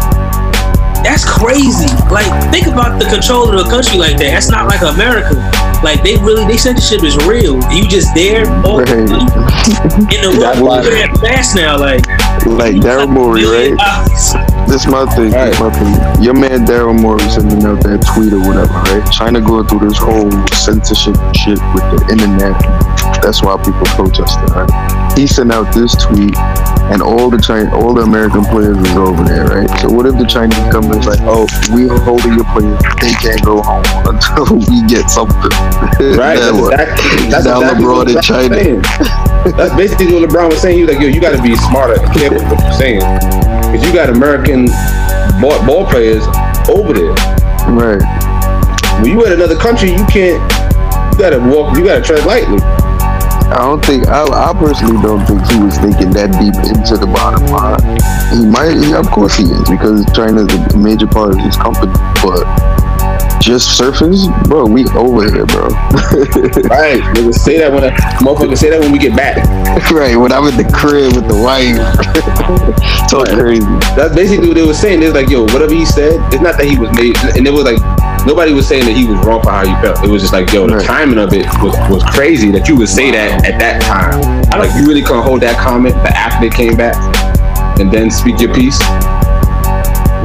[1.07, 1.87] that's crazy.
[2.11, 4.35] Like think about the control of the country like that.
[4.35, 5.38] That's not like America.
[5.83, 7.57] Like they really they censorship is real.
[7.73, 8.91] You just there all Right.
[8.99, 11.79] in the That's world why- we're that fast now.
[11.79, 12.07] Like
[12.47, 13.77] Like Daryl Morey, right?
[14.69, 15.31] This my thing.
[15.31, 16.23] This my thing.
[16.23, 19.01] Your man Daryl Morey sending out that tweet or whatever, right?
[19.11, 22.53] China going through this whole censorship shit with the internet.
[23.23, 24.69] That's why people protesting, right?
[25.16, 26.37] He sent out this tweet,
[26.90, 29.68] and all the China, all the American players is over there, right?
[29.81, 33.42] So what if the Chinese government's like, oh, we are holding your players, they can't
[33.44, 35.53] go home until we get something.
[36.16, 36.38] Right.
[36.38, 38.57] That's exactly, that's Now exactly LeBron what in was China.
[39.57, 40.77] That's basically what LeBron was saying.
[40.79, 43.01] He was like, yo, you got to be smarter and careful with what you're saying.
[43.68, 44.66] Because you got American
[45.40, 46.25] ball, ball players
[46.68, 47.14] over there.
[47.71, 48.03] Right.
[49.03, 50.40] When you at another country, you can't,
[51.12, 52.59] you got to walk, you got to tread lightly.
[53.49, 57.07] I don't think I, I personally don't think he was thinking that deep into the
[57.07, 57.81] bottom line.
[58.37, 61.57] He might, he, of course, he is because China is a major part of his
[61.57, 61.93] company.
[62.21, 62.45] But
[63.41, 65.69] just surface, bro, we over here, bro.
[66.69, 67.01] Right.
[67.17, 69.39] Niggas say that when a motherfucker say that when we get back.
[69.91, 71.79] right when I'm in the crib with the wife,
[73.09, 73.33] so Right.
[73.33, 73.65] crazy.
[73.97, 75.01] That's basically what they were saying.
[75.01, 77.53] They was like, yo, whatever he said, it's not that he was made, and it
[77.53, 77.79] was like
[78.26, 80.04] nobody was saying that he was wrong for how you felt.
[80.04, 80.87] It was just like, yo, the Right.
[80.87, 84.18] timing of it was, was crazy that you would say that at that time.
[84.59, 86.96] Like you really couldn't hold that comment but after they came back
[87.81, 88.78] and then speak your piece.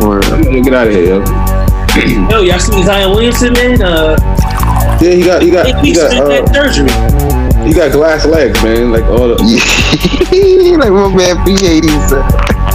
[0.04, 0.20] Or
[0.52, 1.24] Yo, Get out of here, yo.
[2.30, 3.80] Yo, y'all seen Zion Williamson, man?
[3.82, 4.18] Uh,
[5.00, 6.90] Yeah, he got, he got, he he got, got uh, surgery.
[7.68, 8.92] he got glass legs, man.
[8.92, 9.36] Like all the,
[10.80, 12.26] like my man P80 said,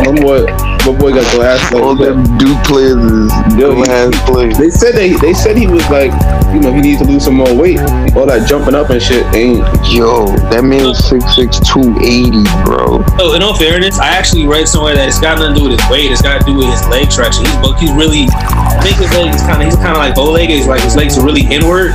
[0.01, 0.47] my boy,
[0.87, 2.15] my boy got glass all legs.
[2.15, 4.59] them Duke players is glass players.
[4.59, 6.13] They said they, they said he was like,
[6.55, 7.81] you know, he needs to lose some more weight.
[8.15, 9.59] All that jumping up and shit ain't.
[9.91, 13.05] Yo, that man's 6'6", 280, bro.
[13.19, 15.79] So, in all fairness, I actually read somewhere that it's got nothing to do with
[15.81, 16.11] his weight.
[16.11, 17.45] It's got to do with his leg traction.
[17.45, 20.15] He's but he's really, I think his leg is kind of he's kind of like
[20.15, 20.57] bow legged.
[20.57, 21.93] He's like his legs are really inward.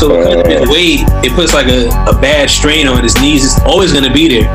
[0.00, 3.44] So because of his weight, it puts like a, a bad strain on his knees.
[3.44, 4.48] It's always gonna be there.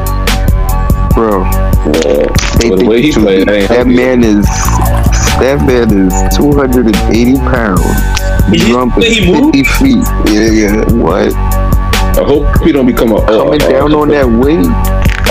[1.13, 1.45] Bro,
[1.85, 4.45] they But the think way he played, that that man is
[5.41, 7.81] that man is 280 pounds,
[8.51, 9.55] Did you jumping say he moved?
[9.55, 10.05] 50 feet.
[10.29, 10.91] Yeah, yeah.
[10.93, 11.33] What?
[12.13, 14.67] I hope he don't become a uh, Coming uh, down on that weight?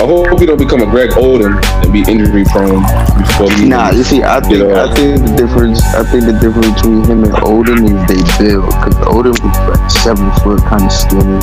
[0.01, 2.81] I hope he don't become a Greg Oden and be injury prone
[3.21, 3.69] before he.
[3.69, 5.79] Nah, you see, I think Get I think the difference.
[5.93, 8.71] I think the difference between him and Oden is they build.
[8.81, 11.37] Cause Oden was like seven foot, kind of skinny,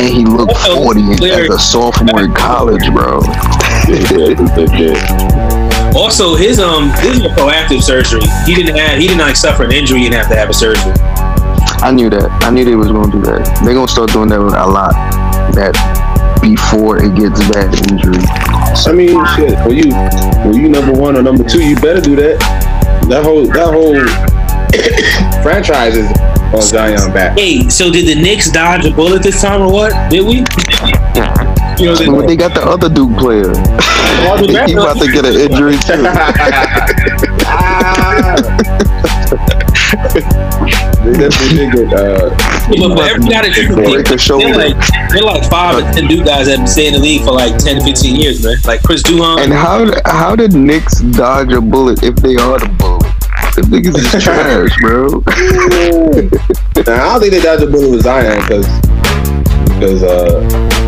[0.00, 3.20] and he looked forty as a sophomore in college, bro.
[5.94, 8.22] Also, his um this is a proactive surgery.
[8.46, 10.92] He didn't have he didn't like suffer an injury and have to have a surgery.
[11.84, 12.28] I knew that.
[12.42, 13.60] I knew they was gonna do that.
[13.64, 14.92] They're gonna start doing that with a lot.
[15.54, 15.76] That
[16.42, 18.18] before it gets bad injury.
[18.74, 19.54] So, I mean, shit.
[19.66, 19.94] When you
[20.42, 22.40] when you number one or number two, you better do that.
[23.08, 23.94] That whole that whole
[25.42, 26.10] franchise is
[26.52, 27.38] on Zion back.
[27.38, 30.10] Hey, so did the Knicks dodge a bullet this time or what?
[30.10, 30.42] Did we?
[31.78, 33.48] You know, But they, they got the other Duke player.
[34.66, 36.02] he about to get an injury too.
[41.04, 41.92] they definitely did get.
[41.92, 42.30] Uh,
[42.68, 44.46] but, but every guy that you can Break think, a shoulder.
[44.46, 44.76] they're like
[45.10, 47.32] they're like five or ten Duke guys that have been staying in the league for
[47.32, 48.56] like 10, 15 years, man.
[48.64, 49.40] Like Chris Duhon.
[49.42, 53.02] And how how did Knicks dodge a bullet if they are the bullet?
[53.54, 55.22] The niggas is trash, bro.
[56.86, 58.66] now, I don't think they dodged the bullet with Zion because
[59.74, 60.40] because uh,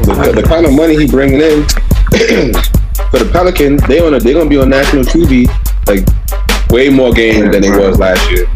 [0.06, 1.64] the, the kind of money he bringing in
[3.10, 5.46] for the Pelicans, they on a, they gonna be on national TV
[5.86, 6.06] like
[6.70, 8.46] way more games than they was last year.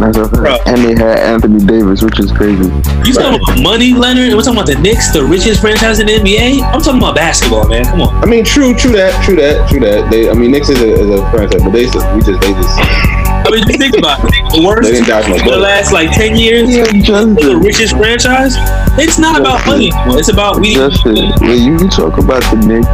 [0.00, 0.66] That's a fact.
[0.66, 2.64] And they had Anthony Davis, which is crazy.
[3.04, 4.32] you talking about money, Leonard?
[4.32, 6.62] We're talking about the Knicks, the richest franchise in the NBA.
[6.62, 7.84] I'm talking about basketball, man.
[7.84, 8.16] Come on.
[8.24, 10.10] I mean, true, true that, true that, true that.
[10.10, 12.52] They, I mean, Knicks is a, is a franchise, but they just, we just, they
[12.56, 14.32] just, I mean, just think about it.
[14.56, 16.68] The worst they didn't dodge no the last like ten years.
[16.68, 18.56] Yeah, The richest franchise.
[18.96, 19.90] It's not about money.
[20.16, 20.74] It's about we.
[20.74, 22.88] Justin, when you talk about the Knicks,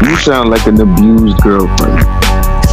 [0.00, 2.17] you sound like an abused girlfriend.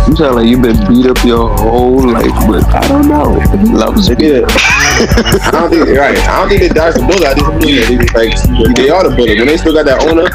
[0.07, 3.39] You sound like you've been beat up your whole life, but I don't know.
[3.39, 4.15] He loves me.
[4.15, 4.45] did.
[4.45, 6.17] I don't think right.
[6.17, 7.25] I don't think they dodged the bullet.
[7.25, 9.37] I just believe they just like they are the bullet.
[9.37, 10.29] When they still got that owner,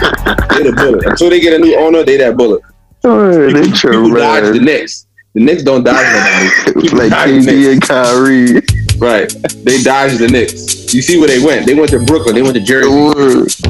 [0.54, 1.06] they the bullet.
[1.06, 2.62] Until they get a new owner, they that bullet.
[3.04, 4.61] Oh, they People dodge the.
[4.61, 5.06] Knicks.
[5.35, 6.90] The Knicks don't dodge nobody.
[6.96, 8.61] Like KD and Kyrie.
[8.98, 9.30] Right.
[9.64, 10.92] They dodged the Knicks.
[10.92, 11.66] You see where they went?
[11.66, 12.35] They went to Brooklyn.
[12.35, 12.90] They went to Jersey.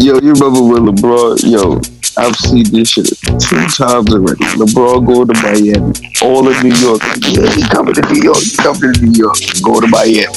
[0.00, 1.44] Yo, you remember when LeBron?
[1.44, 1.78] Yo,
[2.16, 4.44] I've seen this shit two times already.
[4.58, 5.92] LeBron going to Miami,
[6.22, 7.00] all in New York.
[7.22, 8.38] Yeah, he coming to New York.
[8.38, 9.36] He coming to New York.
[9.62, 10.26] Go to Miami.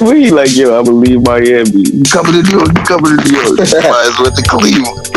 [0.00, 1.70] we like, yo, I'm gonna leave Miami.
[1.70, 2.68] You coming to New York?
[2.76, 3.58] You coming to New York?
[3.58, 5.08] Might as well to Cleveland.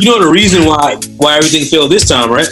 [0.00, 2.48] You know the reason why why everything failed this time, right?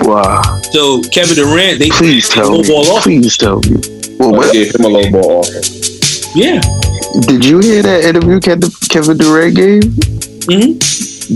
[0.00, 0.40] Wow.
[0.70, 2.68] So Kevin Durant, they Please tell low me.
[2.68, 3.02] ball off.
[3.02, 3.76] Please tell me.
[4.18, 5.60] Well, I what, gave him a low ball offer.
[6.34, 6.60] Yeah.
[7.20, 9.82] Did you hear that interview Kevin Kevin Durant gave?
[10.48, 10.72] hmm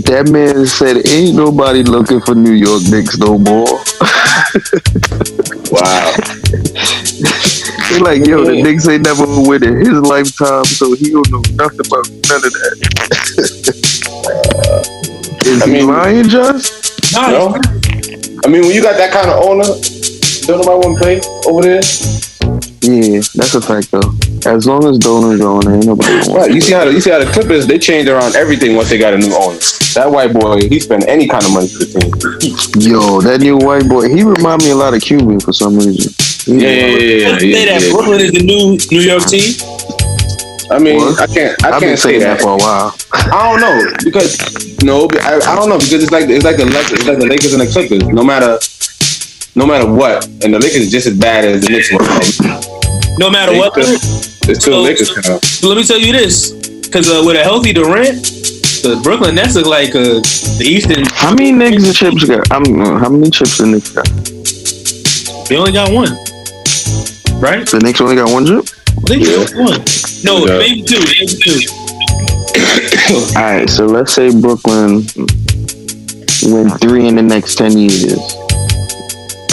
[0.09, 3.79] That man said, "Ain't nobody looking for New York Knicks no more."
[5.71, 6.13] Wow.
[7.87, 11.39] They like, yo, the Knicks ain't never win in his lifetime, so he don't know
[11.55, 12.75] nothing about none of that.
[15.47, 17.13] Is I he mean- lying, Just?
[17.13, 17.55] Nah, No?
[18.43, 19.63] I mean, when you got that kind of owner,
[20.45, 21.81] don't nobody want to play over there.
[22.87, 24.15] Yeah, that's a fact though.
[24.49, 26.51] As long as Donors are on, ain't nobody gonna Right.
[26.53, 28.97] You see how the, you see how the Clippers they changed around everything once they
[28.97, 29.57] got a new owner.
[29.95, 32.91] That white boy, he spent any kind of money for the team.
[32.93, 36.13] Yo, that new white boy, he remind me a lot of Cuban for some reason.
[36.45, 37.29] He- Yeah, yeah, yeah, yeah.
[37.29, 37.91] Let's say yeah, that yeah.
[37.91, 39.51] Brooklyn is the new New York team.
[40.71, 41.19] I mean, What?
[41.19, 42.39] I can't, I I've can't say that.
[42.39, 42.95] that for a while.
[43.11, 44.37] I don't know because
[44.83, 47.25] no, I, I don't know because it's like it's like the Lakers, it's like the
[47.27, 48.03] Lakers and the Clippers.
[48.07, 48.59] No matter,
[49.55, 52.76] no matter what, and the Lakers just as bad as the Knicks were.
[53.19, 53.73] No matter what.
[53.77, 55.43] It's still So- Lakers kind of.
[55.43, 56.51] So let me tell you this,
[56.85, 58.21] because uh, with a healthy Durant,
[58.83, 60.21] the Brooklyn Nets look like uh,
[60.59, 61.03] the Eastern.
[61.11, 62.49] How many niggas the chips got?
[62.51, 64.05] I'm, uh, how many chips the Knicks got?
[65.49, 66.11] They only got one,
[67.41, 67.65] right?
[67.67, 68.65] The Knicks only got one chip?
[69.07, 69.37] They Yeah.
[69.43, 69.81] only one.
[70.23, 70.57] No, Yeah.
[70.59, 70.99] maybe two.
[70.99, 71.59] Maybe two.
[73.35, 75.03] All right, so let's say Brooklyn
[76.43, 78.13] win three in the next ten years.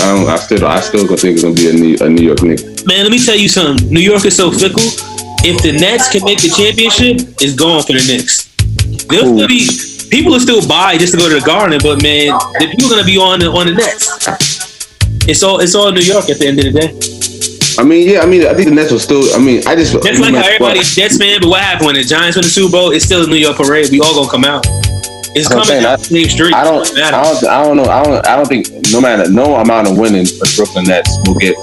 [0.05, 2.23] I, don't, I still, I still gonna think it's gonna be a New, a New
[2.27, 2.63] York Knicks.
[2.87, 3.89] Man, let me tell you something.
[3.89, 4.85] New York is so fickle.
[5.41, 8.53] If the Nets can make the championship, it's gone for the Knicks.
[9.09, 9.65] They'll still be
[10.13, 13.01] people will still buy just to go to the Garden, but man, the people are
[13.01, 14.09] gonna be on the on the Nets.
[15.29, 16.93] It's all it's all New York at the end of the day.
[17.77, 19.35] I mean, yeah, I mean, I think the Nets will still.
[19.35, 22.05] I mean, I just That's like how everybody's Jets fan, but what happened when the
[22.05, 22.93] Giants win the Super Bowl?
[22.93, 23.91] It's still a New York parade.
[23.91, 24.65] We all gonna come out.
[25.35, 25.83] It's That's what I'm coming saying.
[25.83, 26.55] down the same street.
[26.55, 27.89] I don't, I don't, I don't know.
[27.91, 31.35] I don't, I don't think no matter no amount of winning, the Brooklyn Nets will
[31.35, 31.57] get.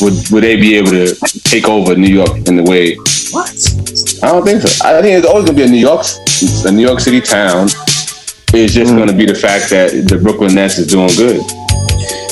[0.00, 2.96] Would would they be able to take over New York in the way?
[3.30, 3.50] What?
[4.22, 4.86] I don't think so.
[4.86, 6.04] I think it's always gonna be a New York,
[6.66, 7.68] a New York City town.
[8.52, 8.98] It's just mm.
[8.98, 11.42] gonna be the fact that the Brooklyn Nets is doing good.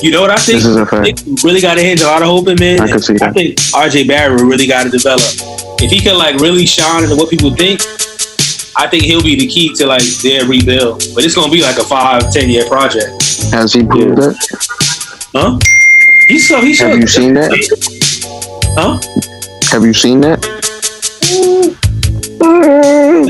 [0.02, 0.58] You know what I think?
[0.58, 1.24] This is a fact.
[1.24, 2.80] They really got to hit a lot of hope in, man.
[2.80, 3.30] I can see that.
[3.30, 5.22] I think RJ Barrett really got to develop.
[5.78, 7.80] If he can like really shine into what people think,
[8.76, 11.04] I think he'll be the key to like their rebuild.
[11.14, 13.10] But it's gonna be like a five, ten year project,
[13.52, 14.34] Has he proved that?
[15.34, 15.58] huh?
[16.32, 17.52] He's so he Have you seen that?
[18.72, 18.98] Huh?
[19.70, 20.40] Have you seen that?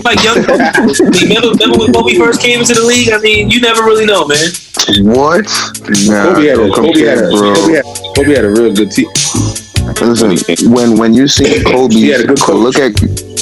[0.05, 0.39] Like young.
[0.39, 3.11] remember, remember when we first came into the league?
[3.11, 4.39] I mean, you never really know, man.
[5.03, 5.51] What?
[6.07, 7.31] Nah, Kobe had a, Kobe had a.
[7.31, 7.85] Kobe had,
[8.15, 9.11] Kobe had a real good team.
[9.99, 12.55] Listen, when when you see Kobe, He had a good coach.
[12.55, 12.95] look at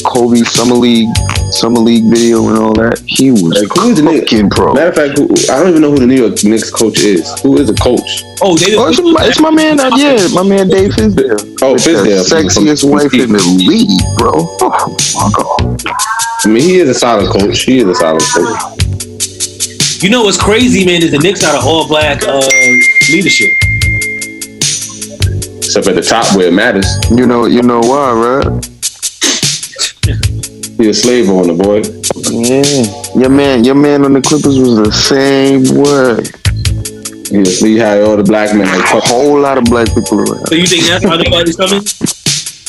[0.09, 1.13] Kobe summer league,
[1.53, 3.03] summer league video and all that.
[3.07, 4.21] He was Like, who's the nigga?
[4.21, 4.75] fucking pro.
[4.75, 7.23] Matter of fact, who, I don't even know who the New York Knicks coach is.
[7.43, 8.23] Who is the coach?
[8.43, 9.81] Oh, they Oh, it's, my, it's my man.
[9.81, 11.41] Uh, yeah, my man Dave Fizdale.
[11.63, 12.25] Oh, the Fizdale.
[12.25, 14.33] sexiest From- from wife in the league, bro.
[14.63, 15.83] Oh my god.
[16.45, 17.63] I mean, he is a solid coach.
[17.63, 20.03] He is a solid coach.
[20.03, 21.03] You know what's crazy, man?
[21.03, 22.41] Is the Knicks got an all black uh,
[23.13, 23.51] leadership.
[25.59, 26.87] Except at the top where it matters.
[27.11, 28.70] You know, you know why, right?
[30.81, 31.83] He's a slave owner, boy.
[32.33, 32.65] Yeah,
[33.15, 36.25] your man, your man on the Clippers was the same way.
[37.31, 40.47] You see how all the black men A whole lot of black people around.
[40.47, 41.85] So you think that's why nobody's coming?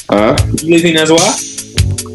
[0.10, 0.36] Huh?
[0.62, 1.24] You really think that's why?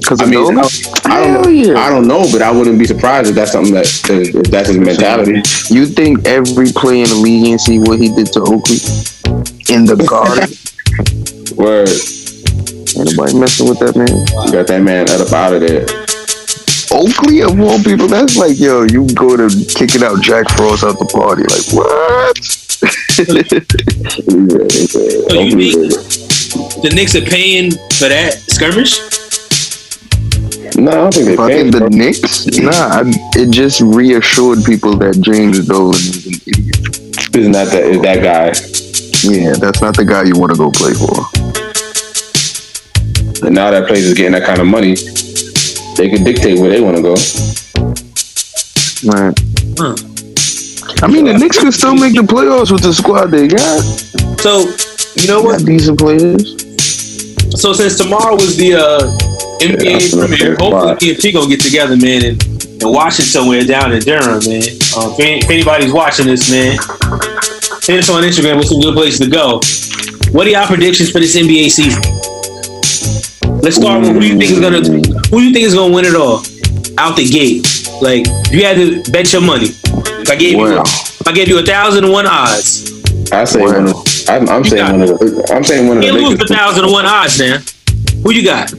[0.04, 0.86] Cause I of mean, those?
[1.06, 1.48] I don't know.
[1.48, 1.78] yeah.
[1.78, 4.76] I don't know, but I wouldn't be surprised if that's something that if that's his
[4.76, 5.40] mentality.
[5.72, 8.84] You think every player in the league ain't see what he did to Oakley
[9.72, 10.52] in the garden?
[11.56, 11.86] Where
[12.96, 14.08] Ain't nobody messing with that man.
[14.46, 15.84] you got that man up out of there.
[16.92, 20.98] Oakley of all people, that's like yo, you go to kicking out Jack Frost out
[20.98, 21.42] the party.
[21.44, 22.36] Like what?
[25.26, 28.98] So you think the Knicks are paying for that skirmish?
[30.76, 31.72] No, I don't think they Fucking paid.
[31.72, 31.88] the bro.
[31.88, 32.46] Knicks?
[32.58, 33.02] Nah, I,
[33.34, 37.36] it just reassured people that James Dolan is an idiot.
[37.36, 38.46] Isn't that that is that guy?
[39.32, 41.24] Yeah, that's not the guy you want to go play for.
[43.46, 44.96] And now that place is getting that kind of money,
[45.96, 47.14] they can dictate where they want to go.
[49.06, 49.30] Right.
[49.78, 49.94] Huh.
[51.02, 53.82] I mean, the Knicks can still make the playoffs with the squad they got.
[54.40, 54.66] So
[55.14, 55.58] you know what?
[55.60, 56.58] got decent players.
[57.54, 59.00] So since tomorrow was the uh,
[59.62, 60.98] NBA that's premiere, hopefully Bye.
[61.00, 62.42] me and P gonna get together, man, and,
[62.82, 64.62] and watch it somewhere down in Durham, man.
[64.90, 66.72] Uh, if, any- if anybody's watching this, man,
[67.86, 69.60] hit us on Instagram with some good places to go.
[70.34, 72.02] What are y'all predictions for this NBA season?
[73.66, 75.92] Let's start with who do you think is gonna who do you think is gonna
[75.92, 76.38] win it all
[76.98, 77.66] out the gate?
[78.00, 79.66] Like you had to bet your money.
[80.22, 83.02] If I gave you if I gave you a thousand and one odds,
[83.32, 83.72] I say Wow.
[83.72, 83.88] one.
[83.88, 85.52] Of, I'm, I'm saying one of the.
[85.52, 86.48] I'm saying one of the can't lose Lakers.
[86.48, 87.58] the thousand and one odds now.
[88.22, 88.72] Who you got?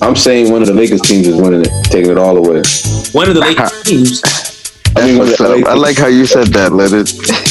[0.00, 2.62] I'm saying one of the Lakers teams is winning it, taking it all away.
[3.10, 4.22] One of the Lakers teams.
[4.94, 5.60] I mean, one of What's the up?
[5.62, 7.10] LA I like how you said that, let it.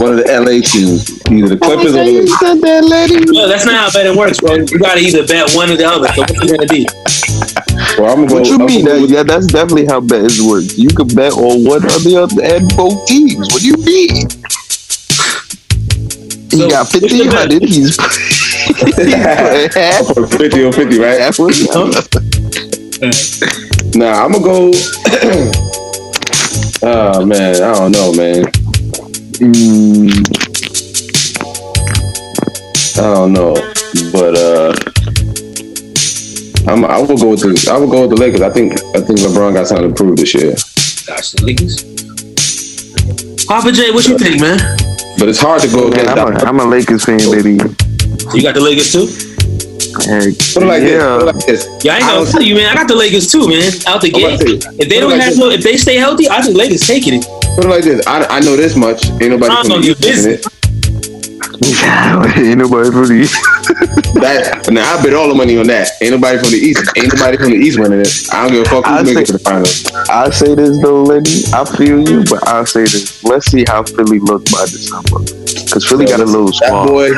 [0.00, 2.36] one of the LA teams, either the Clippers or you the.
[2.40, 3.24] said that, lady.
[3.30, 4.54] No, that's not how betting works, bro.
[4.56, 6.08] You gotta either bet one or the other.
[6.08, 6.86] So what's it gonna be?
[7.98, 8.84] Well, I'm gonna What go, you I'm mean?
[8.84, 10.64] That, with- yeah, that's definitely how bets work.
[10.76, 13.36] You could bet on one or the other and both teams.
[13.52, 14.26] What do you mean?
[16.50, 17.62] He So, got fifteen hundred.
[17.62, 19.10] He's he's putting
[19.72, 20.06] half.
[20.14, 21.20] 50 or 50, right?
[21.20, 21.56] half with
[23.94, 24.70] Nah, I'm gonna go.
[26.82, 28.44] oh man, I don't know, man.
[29.42, 30.06] Mm,
[32.96, 33.54] I don't know,
[34.12, 34.72] but uh,
[36.70, 38.40] I'm I will go with the I will go with the Lakers.
[38.40, 40.52] I think I think LeBron got something to prove this year,
[41.06, 41.82] Gosh, the Lakers.
[43.46, 44.58] Papa J, what you think, man?
[45.18, 46.44] but it's hard to go man, against.
[46.44, 47.58] I'm a, I'm a Lakers fan, baby.
[48.34, 49.06] You got the Lakers too?
[50.06, 50.92] Heck, Put it like this.
[51.02, 51.18] yeah.
[51.18, 51.66] Put it like this.
[51.84, 52.70] Yeah, I ain't I gonna don't tell you, man.
[52.70, 53.70] I got the Lakers too, man.
[53.88, 54.38] Out the gate.
[54.40, 55.38] to say, If they don't like have this.
[55.38, 57.26] no, if they stay healthy, I think Lakers taking it.
[57.54, 58.06] Put it like this.
[58.06, 59.04] I, I know this much.
[59.20, 60.30] Ain't nobody I'm from the East winning busy.
[60.32, 60.46] it.
[62.38, 63.28] Ain't nobody for the
[64.20, 65.88] That now I bet all the money on that.
[66.00, 66.80] Ain't nobody from the East.
[66.96, 68.10] Ain't nobody from the East winning it.
[68.32, 69.84] I don't give a fuck I who make it to the finals.
[70.08, 71.44] I say this though, lady.
[71.52, 73.22] I feel you, but I'll say this.
[73.24, 75.20] Let's see how Philly look by December.
[75.64, 77.08] Because Philly got a little That boy,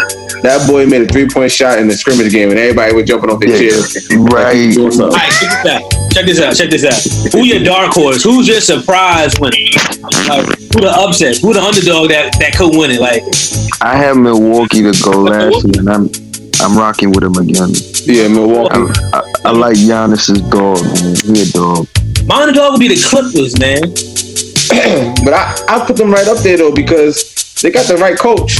[0.42, 3.30] that boy made a three point shot in the scrimmage game, and everybody was jumping
[3.30, 3.94] off their Yeah, chairs.
[4.30, 4.74] right.
[4.74, 5.18] Doing All something.
[5.18, 6.54] right, check this out.
[6.56, 6.92] Check this out.
[6.92, 7.32] Check this out.
[7.32, 8.22] Who your dark horse?
[8.22, 9.56] Who's your surprise winner?
[10.28, 11.38] Like, who the upset?
[11.38, 13.00] Who the underdog that that could win it?
[13.00, 13.22] Like,
[13.82, 16.08] I have Milwaukee to go last year, and I'm
[16.62, 17.70] I'm rocking with him again.
[18.06, 18.74] Yeah, Milwaukee.
[19.12, 21.16] I, I, I like Giannis's dog, man.
[21.34, 21.86] He a dog.
[22.26, 23.82] my underdog would be the Clippers, man.
[25.24, 28.56] But I, I put them right up there though because they got the right coach.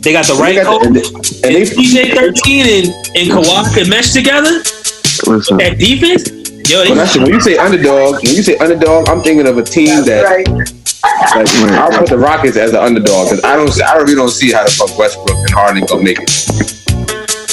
[0.00, 0.92] They got the They right got coach.
[0.94, 2.86] the- and And they PG thirteen and
[3.16, 4.62] and Kawhi can mesh together.
[5.26, 6.30] Listen, That defense,
[6.70, 9.46] yo, when, I they, say, when you say underdog, when you say underdog, I'm thinking
[9.46, 10.46] of a team that like
[11.02, 14.64] I'll put the Rockets as the underdog because I don't I really don't see how
[14.64, 16.30] the fuck Westbrook and Harden gonna make it.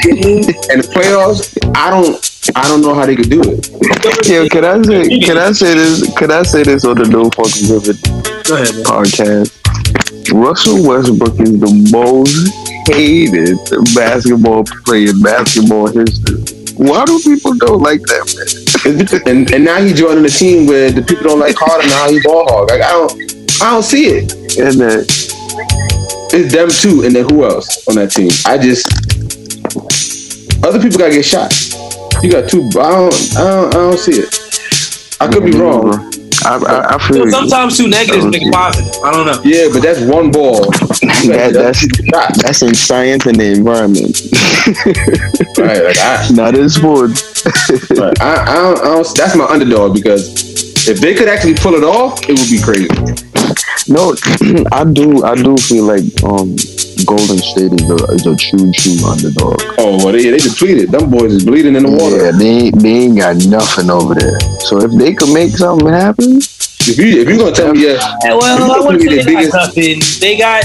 [0.07, 2.15] 82 games and the playoffs, I don't
[2.55, 4.27] I don't know how they could do it.
[4.27, 6.17] yeah, can I say can I say this?
[6.17, 7.83] Can I say this on the No Fucking Give
[8.43, 9.59] go ahead, podcast?
[10.31, 13.57] Russell Westbrook is the most hated
[13.95, 16.43] basketball player in basketball history.
[16.77, 19.27] Why do people don't like that man?
[19.27, 21.89] And and now he's joining a team where the people don't like Harden.
[21.89, 22.69] Now he's ball hog.
[22.69, 23.13] Like I don't
[23.61, 24.33] I don't see it.
[24.59, 25.03] And uh,
[26.33, 28.29] It's them too, and then who else on that team?
[28.45, 28.87] I just
[30.65, 31.53] other people gotta get shot.
[32.23, 32.63] You got two.
[32.79, 33.13] I don't.
[33.37, 35.17] I don't, I don't see it.
[35.21, 36.12] I could be wrong.
[36.45, 39.03] I, I, I feel know, sometimes two negatives make a positive.
[39.03, 39.41] I don't know.
[39.43, 40.71] Yeah, but that's one ball.
[41.23, 44.19] That, that's that's in science and the environment,
[45.57, 47.45] Right, like I, not in sports.
[47.91, 48.21] right.
[48.21, 49.15] I, I, don't, I don't.
[49.15, 52.89] That's my underdog because if they could actually pull it off, it would be crazy.
[53.87, 54.15] No,
[54.71, 55.23] I do.
[55.23, 56.55] I do feel like um,
[57.05, 59.57] Golden State is a, is a true, true underdog.
[59.79, 60.91] Oh, well, they they depleted.
[60.91, 62.25] Them boys is bleeding in the water.
[62.25, 64.39] Yeah, they ain't, they ain't got nothing over there.
[64.69, 66.37] So if they could make something happen,
[66.85, 69.23] If you if you gonna tell me, yeah, Hey, well, I must wouldn't say the
[69.23, 69.99] they got nothing.
[70.19, 70.63] They got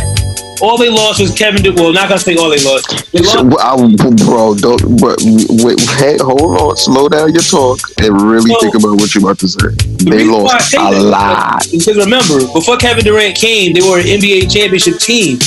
[0.61, 1.63] all they lost was Kevin.
[1.63, 3.13] Du- well, not gonna say all they lost.
[3.13, 3.63] They so, lost.
[3.63, 5.01] I, bro, don't.
[5.01, 5.19] But
[5.63, 9.23] wait, hey, hold on, slow down your talk and really Well, think about what you're
[9.23, 9.69] about to say.
[9.71, 11.67] The They reason I lost say a that lot.
[11.71, 15.39] Because remember, before Kevin Durant came, they were an NBA championship team.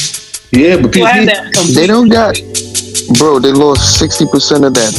[0.51, 1.53] Yeah, but Who had people, that?
[1.53, 2.35] complete- They don't got,
[3.17, 3.39] bro.
[3.39, 4.93] They lost sixty percent of that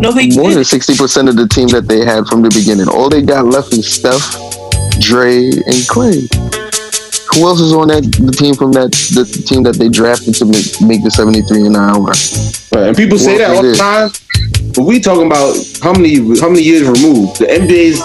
[0.00, 0.66] No, they more than didn't.
[0.66, 2.88] sixty percent of the team that they had from the beginning.
[2.88, 4.24] All they got left is Steph,
[5.00, 6.26] Dre, and Clay.
[7.34, 10.44] Who else is on that the team from that the team that they drafted to
[10.46, 12.06] make, make the seventy three an hour?
[12.72, 14.10] right, and people say that all the time.
[14.74, 17.38] But we talking about how many how many years removed.
[17.38, 18.00] The NBA's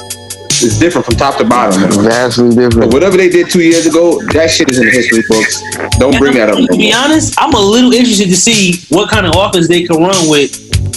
[0.64, 1.82] is different from top to bottom.
[2.04, 2.94] Vastly But different.
[2.94, 5.62] whatever they did two years ago, that shit is in the history books.
[6.00, 6.56] Don't bring that up.
[6.58, 6.98] To No be more.
[7.04, 10.52] honest, I'm a little interested to see what kind of offense they can run with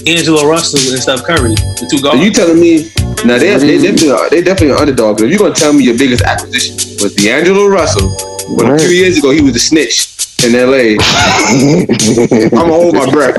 [0.05, 2.25] D'Angelo Russell and Steph Curry, the two Are guards.
[2.25, 2.91] you telling me
[3.25, 5.21] now they they definitely are, they definitely an underdog?
[5.21, 8.13] If you're gonna tell me your biggest acquisition was D'Angelo Russell,
[8.57, 8.81] but a Right.
[8.81, 10.09] few years ago he was a snitch
[10.45, 10.97] in LA.
[11.01, 13.37] I'm gonna hold my breath.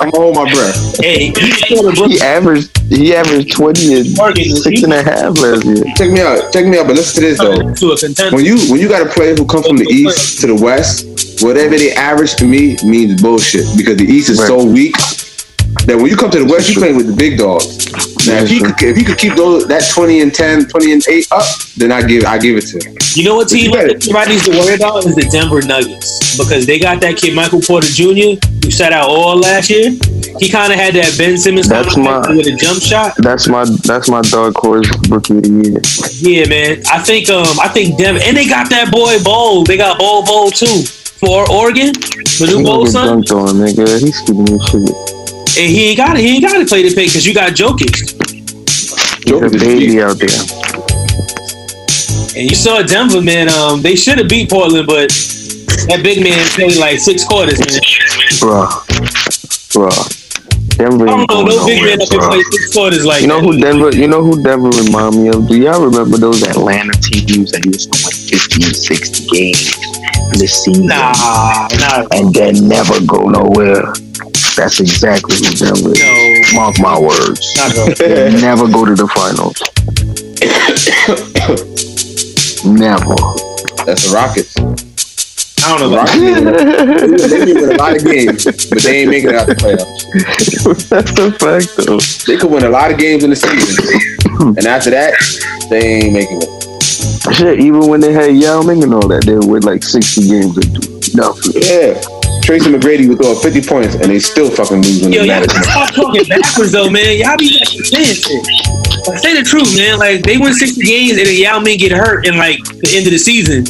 [0.00, 0.04] that.
[0.04, 1.00] I'm gonna hold my breath.
[1.00, 5.02] hey, you saw the Brooklyn he averaged he averaged twenty and Morgan, six and a
[5.02, 5.84] half last year.
[5.96, 6.52] Check me out.
[6.52, 6.86] Check me out.
[6.86, 7.74] But listen to this though.
[7.74, 8.36] to a contender.
[8.36, 11.42] When you when you got a player who comes from the east to the west,
[11.42, 14.96] whatever they average to me means bullshit because the east is so weak
[15.86, 17.88] that when you come to the west, you're playing with the big dogs.
[18.26, 21.02] Now, if he could if he could keep those that 20 and 10, 20 and
[21.08, 21.44] 8 up,
[21.76, 22.96] then I give I give it to him.
[23.14, 26.78] You know what team everybody needs to worry about is the Denver Nuggets because they
[26.78, 28.36] got that kid Michael Porter Jr.
[28.68, 29.90] who's who sat out all last year.
[30.38, 33.14] He kind of had that Ben Simmons That's kind my- with a jump shot.
[33.18, 35.80] That's my that's my dark horse rookie of the year.
[36.20, 36.82] Yeah, man.
[36.90, 39.64] I think um I think Denver and they got that boy Bol.
[39.64, 40.84] They got Bol Bol too
[41.18, 43.22] for Oregon, the He new Bol son.
[43.22, 43.98] dunked on, nigga.
[44.00, 44.90] He's stupid as shit.
[45.58, 46.20] And he ain't got it.
[46.22, 47.90] He ain't got to play the pick because you got Jokic.
[47.90, 48.14] He's
[49.26, 50.30] Jokic a baby out there.
[52.38, 53.48] And you saw Denver, man.
[53.50, 55.08] Um, they should have beat Portland, but
[55.90, 57.80] that big man played like six quarters, man.
[58.40, 58.68] Bruh.
[59.72, 60.14] Bruh.
[60.78, 62.28] Denver I don't know no big man that can bruh.
[62.30, 63.46] play six quarters like You know that.
[63.46, 63.90] who Denver?
[63.96, 65.48] You know who Denver remind me of?
[65.48, 69.74] Do y'all remember those Atlanta teams that used to win 50 and 60 games
[70.38, 71.12] this season Nah,
[71.80, 73.92] nah, and then never go nowhere?
[74.54, 76.52] That's exactly who Denver is.
[76.52, 77.42] no, Mark my words.
[77.98, 79.58] They never go to the finals.
[82.64, 83.14] never.
[83.86, 84.54] That's the Rockets.
[85.64, 85.96] I don't know.
[85.96, 89.54] About Rockets, they win a lot of games, but they ain't making it out the
[89.54, 90.88] playoffs.
[90.88, 91.98] That's a fact, though.
[92.26, 93.84] They could win a lot of games in the season,
[94.56, 95.14] and after that,
[95.70, 96.58] they ain't making it.
[97.34, 100.56] Shit, even when they had Yao Ming and all that, they would like 60 games
[100.56, 101.62] and do nothing.
[101.62, 102.00] Yeah.
[102.40, 105.28] Tracy McGrady would throw up 50 points, and they still fucking lose when Yo, they
[105.28, 107.18] y'all stop talking backwards though, man.
[107.18, 108.46] Y'all be like saying shit.
[109.06, 109.98] Like, say the truth, man.
[109.98, 113.06] Like they win sixty games and then Yao Ming get hurt in like the end
[113.06, 113.64] of the season.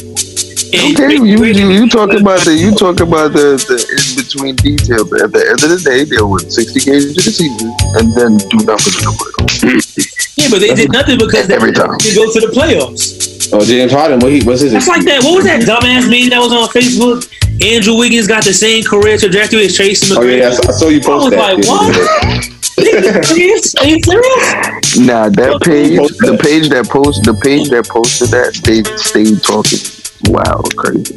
[0.71, 4.53] And Okay, you you, you talk about the you talk about the, the in between
[4.61, 5.09] details.
[5.17, 8.37] At the end of the day, they'll win sixty games in the season and then
[8.53, 10.37] do nothing in the playoffs.
[10.37, 11.97] Yeah, but they did nothing because they Every time.
[11.97, 13.49] didn't go to the playoffs.
[13.51, 14.73] Oh, James Harden, what he, what's his?
[14.73, 15.23] That's like that.
[15.25, 17.25] What was that dumbass meme that was on Facebook?
[17.65, 20.37] Andrew Wiggins got the same career trajectory as Tracy Oh McGrady.
[20.45, 21.41] yeah, I saw, I saw you I post was that.
[21.41, 21.89] like, what?
[22.79, 23.75] Nigga, serious?
[23.75, 24.97] Are you serious?
[25.01, 29.81] Nah, that page, the page that post, the page that posted that stayed stayed talking.
[30.25, 31.15] Wow, crazy.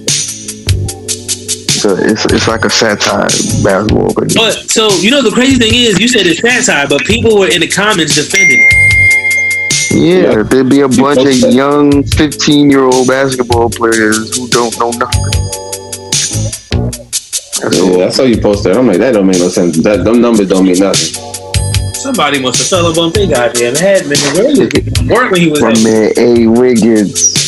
[1.82, 3.26] So it's it's like a satire
[3.64, 4.12] basketball.
[4.14, 7.38] But But so you know the crazy thing is, you said it's satire, but people
[7.38, 9.90] were in the comments defending it.
[9.90, 10.42] yeah, Yeah.
[10.44, 11.52] there'd be a bunch of that.
[11.52, 15.24] young fifteen year old basketball players who don't know nothing.
[17.60, 17.98] That's all.
[17.98, 18.76] Yeah, I saw you post that.
[18.76, 19.82] I'm like, that don't make no sense.
[19.82, 21.18] That them numbers don't mean nothing.
[21.94, 24.18] Somebody must have fell up on their goddamn head, man.
[24.34, 24.74] Where is it?
[25.10, 25.82] Work when he was My at.
[25.82, 27.41] man A Wiggins.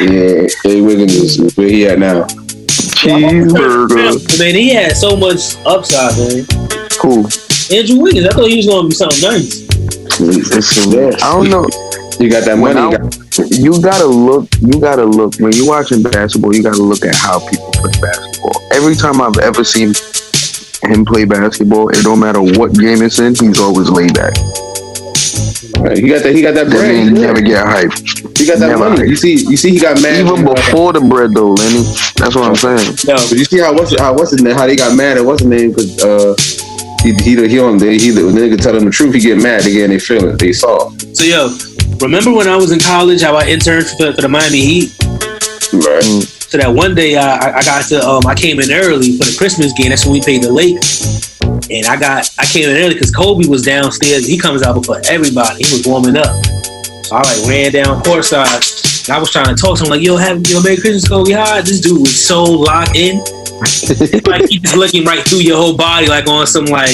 [0.00, 2.24] Yeah, Jay Wiggins is where he at now.
[2.24, 4.38] Cheeseburger.
[4.38, 6.46] Man, he had so much upside, man.
[6.98, 7.26] Cool.
[7.70, 9.62] Andrew Wiggins, I thought he was gonna be something nice.
[10.20, 11.10] Listen, Yeah.
[11.22, 11.66] I don't know.
[12.18, 12.80] You got that money.
[12.80, 14.48] You got, You gotta look.
[14.60, 16.54] You gotta look when you're watching basketball.
[16.54, 18.62] You gotta look at how people play basketball.
[18.72, 19.92] Every time I've ever seen
[20.82, 24.34] him play basketball, it don't matter what game it's in, he's always laid back.
[25.94, 26.32] He got that.
[26.34, 27.12] He got that That bread.
[27.12, 28.38] man never get hyped.
[28.38, 28.90] He got that never.
[28.90, 29.08] money.
[29.08, 30.20] You see, you see, he got mad.
[30.20, 31.82] Even before the bread, though, Lenny.
[32.16, 32.96] That's what I'm saying.
[33.06, 34.54] No, But you see how what's how what's his name?
[34.54, 35.70] How they got mad at what's his name?
[35.70, 36.34] Because uh,
[37.02, 39.14] he he he on they he the nigga tell them the truth.
[39.14, 39.60] He get mad.
[39.60, 39.64] Again.
[39.64, 40.38] They get in their feelings.
[40.38, 40.90] They saw.
[41.12, 41.52] so yo,
[42.00, 44.96] remember when I was in college, how I interned for, for the Miami Heat?
[45.72, 46.04] Right.
[46.48, 49.34] So that one day I, I got to um I came in early for the
[49.36, 49.90] Christmas game.
[49.90, 50.78] That's when we played the Lake.
[51.70, 54.26] And I got I came in early because Kobe was downstairs.
[54.26, 55.64] He comes out before everybody.
[55.64, 56.44] He was warming up.
[57.06, 59.08] So I like ran down courtside.
[59.10, 61.32] I was trying to talk to him like, yo, have yo, Merry Christmas, Kobe.
[61.32, 61.60] Hi.
[61.60, 63.18] This dude was so locked in.
[64.26, 66.90] like he just looking right through your whole body, like on some like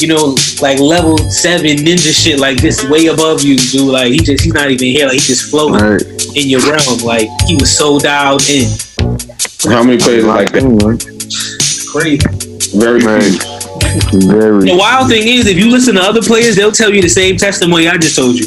[0.00, 3.88] you know, like level seven ninja shit, like this way above you, dude.
[3.92, 6.02] Like he just he's not even here, like he just floating Right.
[6.36, 6.98] in your realm.
[7.04, 8.70] Like he was so dialed in.
[9.70, 10.62] How many players like that?
[11.92, 12.53] Crazy.
[12.74, 13.22] Very Right.
[13.22, 14.20] few.
[14.28, 14.66] Very.
[14.70, 17.36] The wild thing is, if you listen to other players, they'll tell you the same
[17.36, 18.46] testimony I just told you.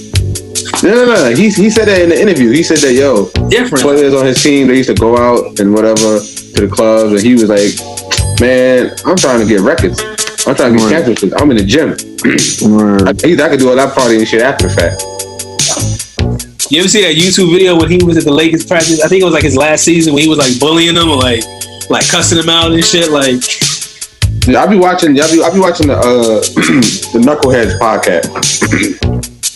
[0.83, 1.35] No, no, no.
[1.35, 2.51] He he said that in the interview.
[2.51, 3.83] He said that yo, Different.
[3.83, 7.21] players on his team they used to go out and whatever to the clubs, and
[7.21, 7.73] he was like,
[8.41, 9.99] man, I'm trying to get records.
[10.45, 10.91] I'm trying to get Right.
[10.91, 11.33] championships.
[11.41, 11.89] I'm in the gym.
[12.67, 13.07] Right.
[13.41, 15.03] I, I could do all that party and shit after the fact.
[16.69, 19.01] You ever see that YouTube video when he was at the Lakers practice?
[19.01, 21.15] I think it was like his last season when he was like bullying them or
[21.17, 21.41] like
[21.89, 23.09] like cussing them out and shit.
[23.09, 23.39] Like,
[24.47, 25.19] Yeah, I'll be watching.
[25.19, 26.01] I'll be, I'll be watching the uh,
[27.13, 29.07] the Knuckleheads podcast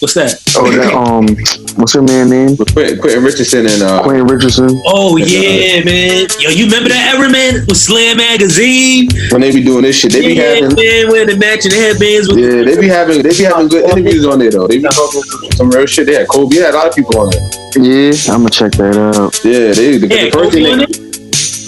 [0.02, 0.34] what's that?
[0.58, 1.30] Oh, that um,
[1.78, 2.58] what's her man name?
[2.58, 4.82] with Quentin, Quentin Richardson and uh, Quentin Richardson.
[4.86, 5.78] Oh Yeah.
[5.78, 6.28] yeah, man.
[6.42, 7.62] Yo, you remember that ever, man?
[7.70, 9.10] With Slam Magazine?
[9.30, 12.28] when they be doing this shit, they be yeah, having man, wearing the matching headbands
[12.28, 14.68] with yeah, they be having they be having good interviews on there though.
[14.68, 16.08] They be talking some, some real shit.
[16.08, 17.46] They had Kobe, they had a lot of people on there.
[17.78, 19.38] Yeah, I'm gonna check that out.
[19.46, 21.11] Yeah, they the, Yeah, the first Kobe thing they, it?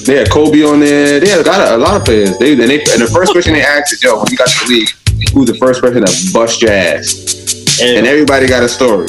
[0.06, 1.20] They had Kobe on there.
[1.20, 2.38] They had a lot of, a lot of players.
[2.38, 4.66] They and, they and the first question they asked is, "Yo, when you got to
[4.66, 4.90] the league,
[5.34, 9.08] who's the first person to bust your ass?" And everybody got a story.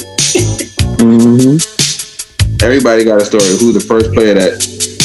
[1.01, 1.57] hmm
[2.62, 3.45] Everybody got a story.
[3.61, 4.57] Who's the first player that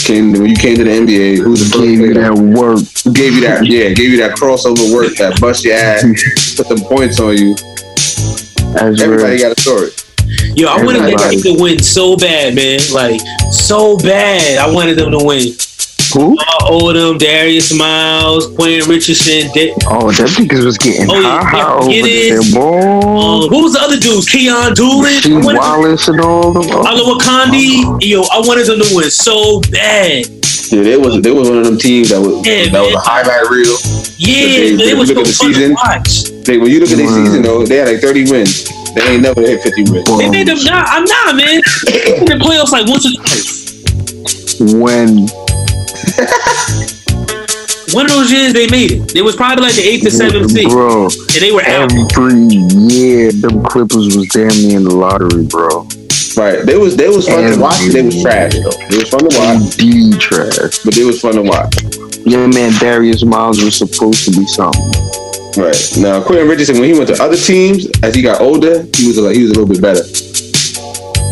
[0.05, 2.57] came when you came to the NBA, who was the first Gave you player that
[2.57, 2.79] work.
[3.03, 6.03] who gave you that yeah, gave you that crossover work that bust your ass,
[6.55, 7.53] put some points on you.
[8.79, 9.49] As Everybody real.
[9.49, 9.89] got a story.
[10.55, 12.79] Yo, I wanted them to win so bad, man.
[12.93, 13.19] Like
[13.51, 14.57] so bad.
[14.57, 15.53] I wanted them to win.
[16.13, 16.35] Who?
[16.61, 19.49] All Odom, Darius Miles, Quentin Richardson.
[19.53, 22.79] Da- Oh, that niggas was getting Oh, yeah, high, yeah, high over there, boy.
[22.79, 24.27] uh, what was the other dudes?
[24.27, 25.05] Keyon Dooling.
[25.05, 26.63] I Rasheed them- Wallace and all them.
[26.71, 26.83] Oh,
[27.19, 28.03] Olowokandi.
[28.05, 30.25] Yo, I wanted them to win so bad.
[30.71, 32.99] Yeah, they was they was one of them teams that was Yeah, that was a
[32.99, 33.75] highlight reel.
[34.17, 36.43] Yeah, they- man, they it was look so at the fun season.
[36.43, 38.65] They when you look at their season though, they had like 30 wins.
[38.93, 40.03] They ain't never hit 50 wins.
[40.07, 40.17] boy.
[40.19, 40.57] They made them.
[40.63, 41.61] Nah, I'm not, man.
[41.85, 44.73] They in the playoffs like once or twice.
[44.73, 45.25] when
[47.93, 49.15] One of those years they made it.
[49.15, 51.89] It was probably like the eighth or seventh seed, bro, and they were out.
[51.89, 52.45] every
[52.85, 55.87] year them Clippers was damn near in the lottery, bro.
[56.37, 56.63] Right.
[56.65, 57.79] They was they was fun to Every watch.
[57.89, 58.77] They was trash though.
[58.93, 60.79] They was fun to watch, D trash.
[60.85, 61.81] but they was fun to watch.
[62.27, 64.85] Your man Darius Miles was supposed to be something.
[65.57, 65.79] Right.
[65.97, 69.17] Now Quentin Richardson, when he went to other teams, as he got older, he was
[69.17, 70.03] like he was a little bit better.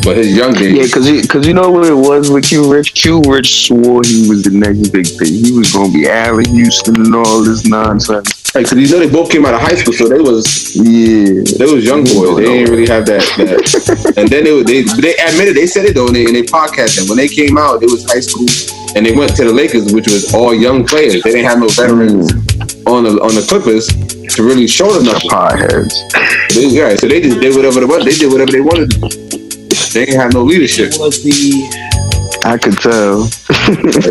[0.07, 2.71] But his young days, Yeah, cause you, cause you know what it was with Q
[2.71, 2.93] Rich.
[2.93, 5.43] Q Rich swore he was the next big thing.
[5.43, 8.55] He was gonna be Allan Houston and all this nonsense.
[8.55, 11.43] like, cause you know they both came out of high school, so they was Yeah,
[11.59, 12.39] they was young boys.
[12.39, 13.19] They didn't really have that.
[13.35, 14.13] that.
[14.17, 16.95] and then they they they admitted they said it though in they, in they podcast
[16.95, 18.47] that when they came out, it was high school,
[18.95, 21.19] and they went to the Lakers, which was all young players.
[21.19, 22.87] They didn't have no veterans mm.
[22.87, 25.29] on the on the Clippers to really show them nothing.
[25.29, 25.99] potheads.
[26.55, 28.07] They, yeah, so they just did whatever they wanted.
[28.07, 29.26] They did whatever they wanted.
[29.93, 30.91] They didn't have no leadership.
[30.91, 33.29] The I could tell.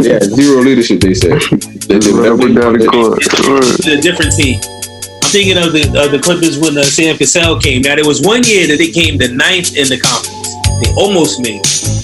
[0.02, 1.00] Yeah, zero leadership.
[1.00, 1.40] They said
[1.88, 3.30] they did whatever Rubber down the wanted.
[3.30, 3.86] court.
[3.86, 4.60] a different team.
[4.60, 7.82] I'm thinking of the of the Clippers when uh, Sam Cassell came.
[7.82, 10.52] Now there was one year that they came the ninth in the conference.
[10.82, 11.60] They almost made.
[11.64, 12.02] it.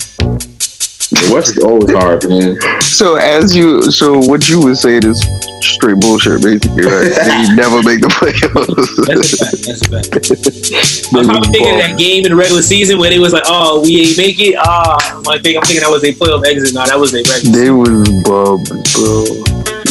[1.13, 2.57] The West is always hard, man.
[2.81, 5.21] So as you, so what you would say is
[5.63, 7.11] straight bullshit, basically, right?
[7.15, 9.07] they never make the playoffs.
[9.07, 9.61] That's a fact.
[9.67, 11.15] That's a fact.
[11.15, 13.83] I'm probably thinking of that game in the regular season where they was like, "Oh,
[13.83, 14.97] we ain't make it." Ah,
[15.29, 16.75] I think I'm thinking that was a playoff exit.
[16.75, 17.53] No, that was a regular.
[17.57, 19.25] They was bubs, bro.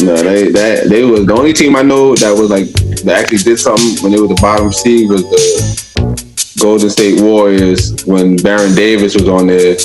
[0.02, 2.66] No, they that they was the only team I know that was like
[3.06, 8.04] that actually did something when they were the bottom seed was the Golden State Warriors
[8.04, 9.76] when Baron Davis was on there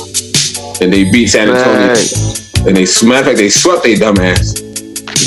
[0.80, 2.66] and they beat San Antonio Right.
[2.66, 4.58] and they smacked like they swept they dumbass.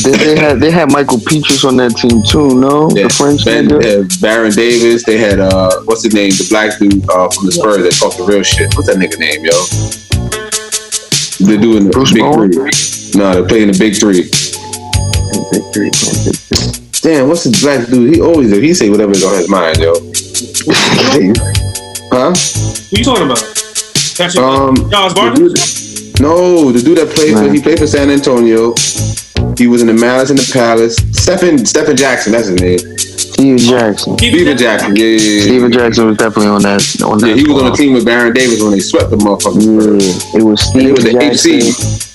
[0.03, 2.89] They, they had they had Mickael Pietrus on that team too, no?
[2.95, 3.81] Yeah, The French Ben, nigga.
[3.81, 5.03] they had Baron Davis.
[5.05, 6.31] They had uh, what's his name?
[6.31, 8.73] The black dude uh, from the Spurs that talked the real shit.
[8.75, 9.53] What's that nigga name, yo?
[11.45, 12.51] They're doing the Bruce big Bowen?
[12.53, 12.71] three.
[13.19, 14.29] No, they're playing the big three.
[15.51, 15.91] Victory.
[17.01, 18.15] Damn, what's this black dude?
[18.15, 19.93] He always he say whatever's on his mind, yo.
[22.11, 22.33] Huh?
[22.91, 23.39] Who you talking about?
[24.17, 25.47] Patrick Um, Charles the Barkley.
[25.47, 28.73] dude- no, the dude that played for he played for San Antonio.
[29.57, 30.95] He was in the Malice in the Palace.
[31.11, 32.79] Stephen Stephen Jackson, that's his name.
[32.97, 34.17] Stephen Jackson.
[34.17, 35.41] Stephen Jackson, yeah, yeah, yeah.
[35.41, 36.81] Stephen Jackson was definitely on that.
[37.03, 39.17] On that Yeah, he was on the team with Baron Davis when they swept the
[39.17, 39.65] motherfuckers.
[39.65, 41.61] Yeah, it was He Stephen was the Jackson.
[41.61, 42.07] HC.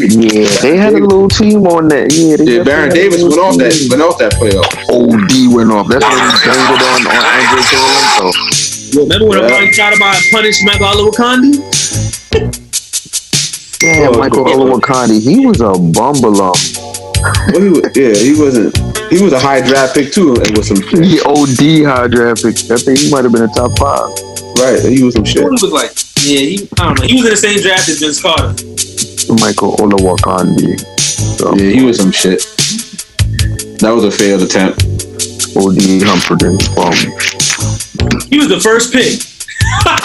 [0.00, 2.10] Yeah, they had a little team on that.
[2.14, 3.90] Yeah, they Yeah, Baron Davis went off that team.
[3.90, 4.64] went off that playoff.
[4.88, 5.88] OD went off.
[5.88, 8.26] That's what he dangled on on Andre Kirilenko.
[8.94, 9.44] Yo, remember when Yeah.
[9.44, 12.69] everybody tried about punish Michael Olowokandi?
[13.82, 14.56] Yeah, Oh, Michael God.
[14.56, 15.20] Olowokandi.
[15.20, 16.54] He was a bumbalum.
[17.52, 18.76] Well, he was, yeah, he wasn't.
[19.10, 21.04] He was a high draft pick too, and with some shit.
[21.04, 22.56] He OD high draft pick.
[22.70, 24.08] I think he might have been a top five.
[24.60, 24.80] right.
[24.84, 25.42] He was some shit.
[25.42, 25.90] He was like,
[26.24, 27.06] yeah, he, I don't know.
[27.06, 28.52] He was in the same draft as Vince Carter.
[29.40, 30.80] Michael Olowokandi.
[31.38, 32.40] So, Yeah, he was some shit.
[33.80, 34.84] That was a failed attempt.
[35.56, 36.56] OD Humperdin.
[36.76, 36.92] Bum.
[38.28, 39.20] He was the first pick.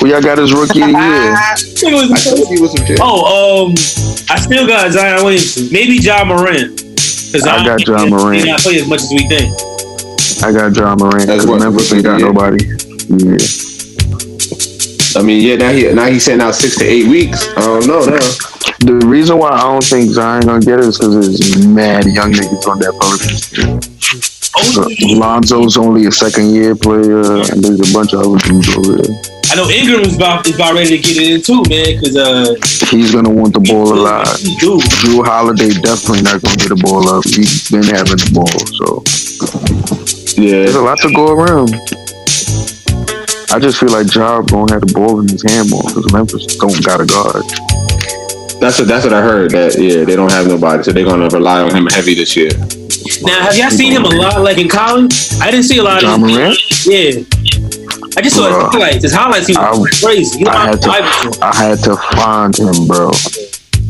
[0.02, 1.36] Well, y'all got his rookie of the year.
[1.86, 2.86] He was the I told you was some.
[3.02, 3.72] Oh, um,
[4.30, 5.68] I still got Zion Williamson.
[5.72, 6.72] Maybe John Moran.
[6.76, 8.42] Because I got Ja Morant.
[8.44, 9.52] He not play as much as we think.
[10.44, 12.64] I got Ja Morant That's because what- Memphis ain't got nobody.
[13.10, 13.38] Yeah.
[15.18, 15.56] I mean, yeah.
[15.56, 17.48] Now he now he's sitting out six to eight weeks.
[17.58, 18.20] I don't know now.
[18.80, 22.32] The reason why I don't think Zion gonna get it is because there's mad young
[22.34, 23.82] niggas on that Pelicans team.
[24.64, 28.70] So, Oh, Lonzo's only a second year player, and there's a bunch of other dudes
[28.78, 29.16] over there.
[29.56, 31.96] I know Ingram was about is about ready to get it in too, man.
[31.96, 32.60] Because uh,
[32.92, 34.28] He's gonna want the ball a lot.
[34.36, 34.76] He do.
[35.00, 37.24] Jrue Holiday definitely not gonna get the ball up.
[37.24, 39.00] He's been having the ball, so
[40.36, 41.72] Yeah, there's a lot to go around.
[43.56, 46.52] I just feel like Job gonna have the ball in his hand more because Memphis
[46.60, 47.48] don't got a guard.
[48.60, 49.56] that's what that's what I heard.
[49.56, 52.52] That yeah, they don't have nobody, so they're gonna rely on him heavy this year.
[53.24, 55.16] Now, have y'all seen him a lot, like in college?
[55.40, 56.60] I didn't see a lot John of his Morant?
[56.92, 57.45] Yeah.
[58.18, 59.04] I just saw his highlights.
[59.04, 60.40] His highlights, he was I- crazy.
[60.40, 63.12] You know, I I'm had to, I had to find him, bro.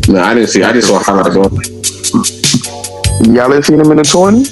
[0.08, 0.64] No, I didn't see.
[0.64, 1.36] I just saw highlights.
[3.28, 4.46] Y'all didn't see him in the twenty?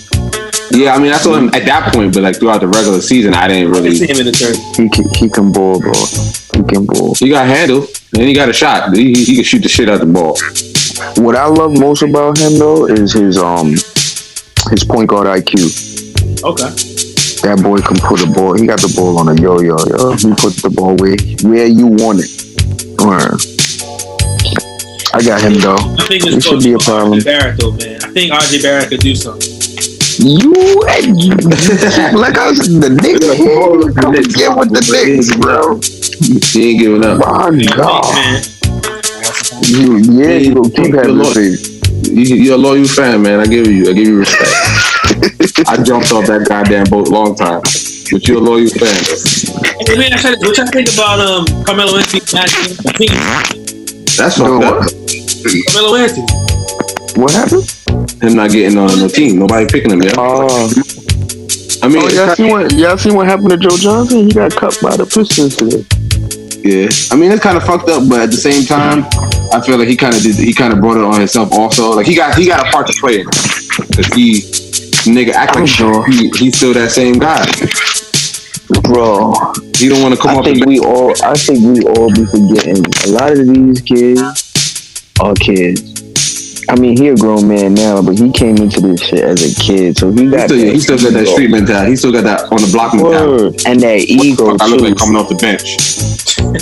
[0.72, 3.34] Yeah, I mean, I saw him at that point, but like throughout the regular season,
[3.34, 3.96] I didn't I really.
[3.96, 4.56] see him in the turn.
[4.76, 5.92] He can, he can ball, bro.
[5.94, 7.14] He can ball.
[7.16, 8.96] He got handled and he got a shot.
[8.96, 10.38] He, he, he can shoot the shit out the ball.
[11.24, 13.72] What I love most about him though is his um
[14.72, 16.44] his point guard IQ.
[16.44, 16.93] Okay.
[17.44, 18.56] That boy can put a ball.
[18.56, 20.16] He got the ball on a yo yo yo.
[20.16, 22.32] He put the ball where where you want it.
[23.04, 23.36] Word.
[25.14, 25.76] I got him though.
[26.00, 27.20] I think It it's should be a problem.
[27.20, 28.00] RJ Barrett though, man.
[28.02, 29.44] I think RJ Barrett could do something.
[30.24, 30.54] You
[30.88, 31.36] and you,
[32.16, 33.92] like I was the nigga here.
[33.92, 35.84] Come and get with the niggas, bro.
[36.48, 37.20] He ain't giving up.
[37.20, 38.08] My You know, God.
[38.16, 38.40] man.
[39.68, 41.34] You, yeah, you gonna keep having Look.
[41.36, 41.70] this.
[42.08, 43.40] You, you're a loyal fan, man.
[43.40, 44.54] I give you, I give you respect.
[45.68, 49.04] I jumped off that goddamn boat long time, but you're a loyal fan.
[49.88, 53.12] Hey man, I said, what y'all think about um Carmelo Anthony matching the team?
[54.18, 54.76] That's No, fucked up.
[54.84, 55.66] what?
[55.74, 56.28] Carmelo Anthony.
[57.22, 57.68] What happened?
[58.24, 59.40] Him not getting on the team.
[59.40, 60.02] Nobody picking him.
[60.02, 60.14] Yeah.
[60.18, 60.72] Oh,
[61.84, 64.28] I mean, oh y'all kinda- seen what y'all seen what happened to Joe Johnson?
[64.28, 65.84] He got cut by the Pistons today.
[66.64, 69.04] Yeah, I mean it's kind of fucked up, but at the same time,
[69.52, 70.36] I feel like he kind of did.
[70.36, 71.92] He kind of brought it on himself also.
[71.92, 74.40] Like he got he got a part to play in because he
[75.06, 76.06] nigga act like sure.
[76.08, 77.46] he, he's still that same guy.
[78.84, 79.34] Bro,
[79.78, 82.84] He don't want to come I think we all I think we all be forgetting
[83.06, 84.22] a lot of these kids
[85.22, 85.92] are kids.
[86.70, 89.62] I mean, he a grown man now, but he came into this shit as a
[89.62, 91.92] kid, so he he got still, that he still got that street mentality.
[91.92, 93.58] He still got that on the block mentality.
[93.68, 95.76] And that ego I look like coming off the bench.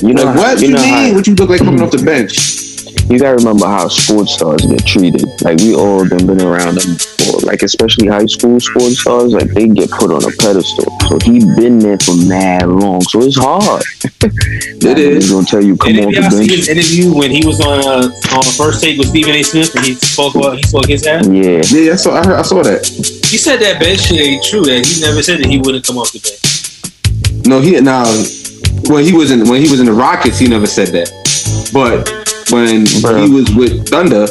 [0.02, 0.94] You know, Like, what you you know mean?
[0.94, 2.34] how, What you look like coming off the bench?
[3.10, 5.26] You gotta remember how sports stars get treated.
[5.42, 7.42] Like we all done been around them before.
[7.42, 10.86] Like especially high school sports stars, like they get put on a pedestal.
[11.10, 13.02] So he been there for mad long.
[13.02, 13.84] So it's hard.
[14.84, 15.26] It is.
[15.26, 16.52] He's gonna tell you come And off if the y'all bench.
[16.52, 19.44] his interview when he was on uh, on first take with Stephen A.
[19.44, 21.28] Smith and he spoke about he spoke his ass.
[21.28, 21.62] Yeah.
[21.70, 22.14] Yeah, I saw.
[22.16, 22.84] I, heard, I saw that.
[22.88, 24.64] He said that bench shit ain't true.
[24.64, 27.46] That he never said that he wouldn't come off the bench.
[27.46, 28.06] No, he now
[28.90, 31.12] when he was in when he was in the Rockets, he never said that.
[31.72, 32.10] But
[32.52, 33.26] when Bruh.
[33.26, 34.28] he was with Thunder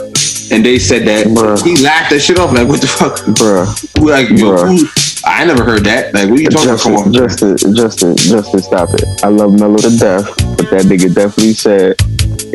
[0.52, 1.62] and they said that, Bruh.
[1.64, 2.52] he laughed that shit off.
[2.52, 3.16] Like, what the fuck?
[3.38, 3.66] Bruh.
[4.00, 4.78] Like, yo, Bruh.
[4.78, 4.88] who-
[5.22, 6.14] I never heard that.
[6.14, 7.12] Like, what are you talking about?
[7.12, 9.04] Justin, Justin, Justin, Justin, stop it.
[9.22, 10.24] I love Melo to death,
[10.56, 12.00] but that nigga definitely said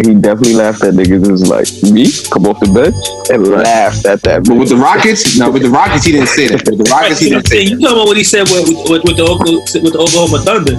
[0.04, 2.10] he definitely laughed at niggas and was like, me?
[2.34, 2.98] Come off the bench?
[3.30, 4.44] And laughed at that.
[4.46, 6.68] But with the Rockets, no, with the Rockets, he didn't say that.
[6.68, 9.04] With the Rockets, he you didn't say you talking about what he said with with,
[9.06, 10.76] with, the Oklahoma, with the Oklahoma Thunder.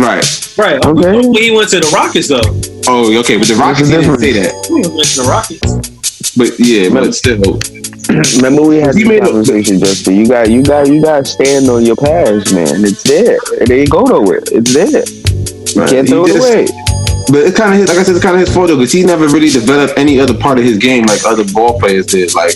[0.00, 0.24] Right.
[0.60, 0.84] Right?
[0.84, 1.16] Okay.
[1.16, 2.44] When he went to the Rockets though,
[2.88, 3.36] Oh, okay.
[3.38, 4.52] but the Rockets, he didn't say that.
[4.68, 5.90] he went to the Rockets.
[6.36, 7.58] But yeah, but still,
[8.36, 10.16] Remember we had He this made a- conversation, Justin.
[10.16, 12.82] You got, you got, you got to stand on your past, man.
[12.84, 13.38] It's there.
[13.60, 14.42] It ain't go nowhere.
[14.50, 14.88] It's there.
[14.90, 15.90] You Right.
[15.90, 16.66] can't He throw it away.
[17.30, 17.88] but it's kind of his.
[17.88, 20.18] Like I said, it's kind of his fault though, because he never really developed any
[20.18, 22.34] other part of his game like other ball players did.
[22.34, 22.54] Like,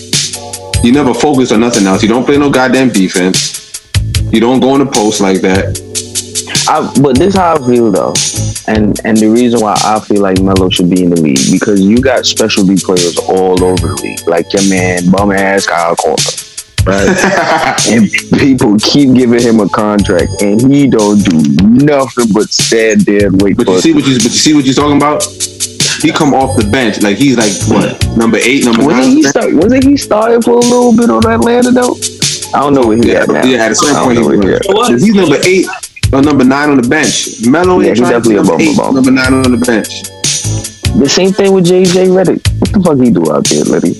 [0.83, 2.01] he never focused on nothing else.
[2.01, 3.63] He don't play no goddamn defense.
[4.33, 5.79] You don't go in the post like that.
[6.67, 8.13] I, but this how I feel though,
[8.67, 11.79] and and the reason why I feel like Melo should be in the league because
[11.81, 16.85] you got specialty players all over the league, like your man bum ass Kyle Korver,
[16.85, 17.07] right?
[17.91, 18.09] and
[18.39, 21.37] people keep giving him a contract, and he don't do
[21.85, 24.53] nothing but stand there and wait But for you see what you but you see
[24.55, 25.23] what you're talking about?
[26.01, 29.15] He come off the bench like he's like what number eight, number Wasn't nine.
[29.17, 31.95] he start, wasn't he starting for a little bit on Atlanta though?
[32.53, 33.43] I don't know where he Yeah, at now.
[33.45, 33.65] yeah.
[33.65, 34.39] At a certain point, he was.
[34.43, 34.61] he at.
[34.67, 34.87] What?
[34.87, 35.65] So he's number eight
[36.13, 37.45] or number nine on the bench.
[37.47, 38.93] Melo Yeah, ain't he trying to be definitely a number bumper eight, bumper.
[38.95, 40.03] number nine on the bench.
[40.95, 42.39] The same thing with JJ Redick.
[42.61, 43.93] What the fuck he do out there, Liddy?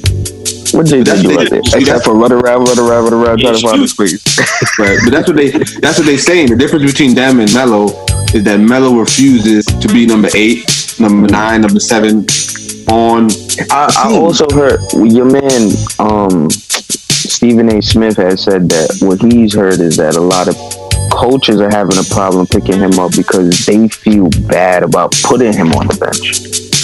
[0.75, 1.63] What JJ That's do out there?
[1.63, 3.87] see, Except that's- for run around, run around, run around, Yeah, trying to find the
[3.87, 4.19] shoot.
[4.19, 4.39] space.
[4.79, 4.97] Right.
[5.03, 5.49] But that's what they
[5.79, 6.47] that's what they saying.
[6.49, 7.85] The difference between them and Melo
[8.33, 12.25] is that Melo refuses to be number eight, number nine, number seven
[12.91, 13.29] on
[13.71, 17.81] I, I also heard your man um, Stephen A.
[17.81, 20.55] Smith has said that what he's heard is that a lot of
[21.11, 25.71] coaches are having a problem picking him up because they feel bad about putting him
[25.73, 26.39] on the bench.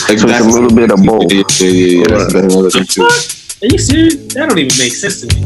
[0.09, 1.31] like So it's a little bit of both.
[1.31, 1.97] Yeah, yeah, yeah.
[1.97, 2.03] yeah.
[2.07, 3.03] That's, that's another thing too.
[3.03, 4.15] Are you serious?
[4.33, 5.41] That don't even make sense to me.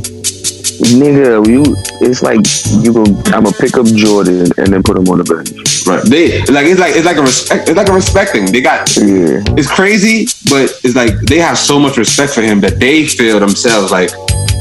[0.75, 1.63] Nigga, you
[2.01, 2.39] it's like
[2.83, 5.87] you go I'ma pick up Jordan and then put him on the bench.
[5.87, 6.03] Right.
[6.03, 8.51] They like it's like it's like a respect it's like a respect thing.
[8.51, 9.39] They got Yeah.
[9.55, 13.39] it's crazy, but it's like they have so much respect for him that they feel
[13.39, 14.11] themselves like,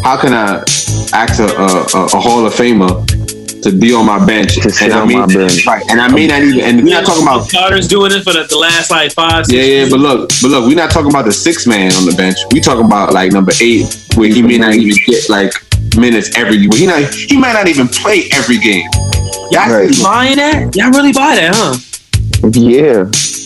[0.04, 0.62] how can I
[1.12, 3.02] ask a, a, a Hall of Famer
[3.64, 4.54] to be on my bench?
[4.62, 5.66] To sit and I mean, my bench.
[5.66, 5.82] right?
[5.90, 6.60] And I may not even.
[6.60, 7.50] And we're not talking about.
[7.50, 9.46] Carter's doing it for the, the last like five.
[9.46, 9.90] Six Yeah, yeah, years.
[9.90, 12.36] but look, but look, we're not talking about the six man on the bench.
[12.52, 15.52] We talking about like number eight, where he may not even get like
[15.96, 16.66] minutes every.
[16.68, 17.02] Well, he not.
[17.12, 18.86] He might not even play every game.
[19.50, 19.88] That's Right.
[19.88, 20.74] his- buying that?
[20.76, 21.76] Y'all really buy that, huh?
[22.52, 23.04] Yeah.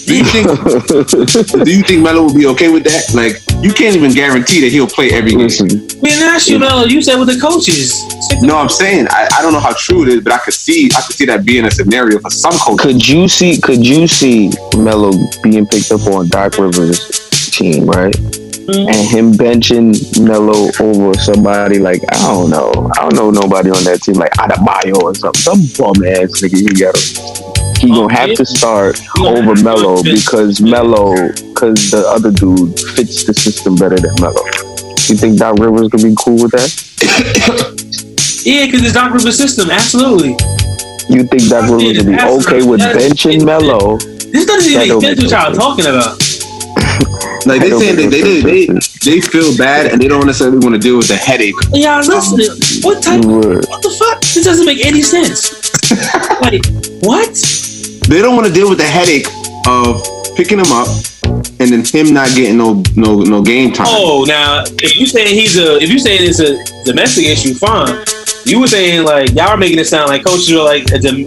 [0.09, 0.47] Do you think?
[1.65, 3.13] do you think Melo would be okay with that?
[3.15, 5.41] Like, you can't even guarantee that he'll play every game.
[5.41, 5.69] Listen,
[6.01, 6.85] We didn't ask you, Melo.
[6.85, 7.93] You said with the coaches.
[8.25, 10.39] Stick to- No, I'm saying I, I don't know how true it is, but I
[10.39, 12.81] could see I could see that being a scenario for some coaches.
[12.81, 13.61] could you see?
[13.61, 15.11] Could you see Melo
[15.43, 17.01] being picked up on Doc Rivers'
[17.51, 18.15] team, right?
[18.15, 18.87] Mhm.
[18.87, 23.83] And him benching Melo over somebody like I don't know, I don't know nobody on
[23.85, 26.59] that team like Adebayo or something, some bum ass nigga.
[26.59, 26.95] He got
[27.79, 31.15] he Oh, gonna have to start over Melo because Melo,
[31.55, 34.45] because the other dude fits the system better than Melo.
[35.09, 37.75] You think Doc Rivers gonna be cool with that?
[38.45, 39.69] Yeah, because it's Doc Rivers' system.
[39.71, 40.31] Absolutely.
[41.11, 43.99] You think Doc Rivers would be okay with benching Melo?
[43.99, 46.17] This doesn't even make sense what y'all talking about.
[47.47, 48.67] Like they I don't saying that they, they they
[49.05, 51.55] they feel bad and they don't necessarily want to deal with the headache.
[51.73, 52.83] Y'all listen.
[52.83, 53.25] What type?
[53.25, 53.67] Word.
[53.69, 54.21] What the fuck?
[54.21, 55.53] This doesn't make any sense.
[56.43, 56.65] like
[57.03, 57.35] what?
[58.09, 59.27] They don't want to deal with the headache
[59.67, 60.03] of
[60.37, 60.89] picking him up
[61.61, 63.87] and then him not getting no no no game time.
[63.91, 68.05] Oh, now if you saying he's a, if you saying it's a domestic issue, fine.
[68.45, 71.27] You were saying like y'all are making it sound like coaches are like a dem-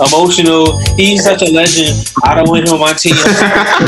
[0.00, 0.78] emotional.
[0.96, 2.12] He's such a legend.
[2.24, 3.14] I don't want him on my team.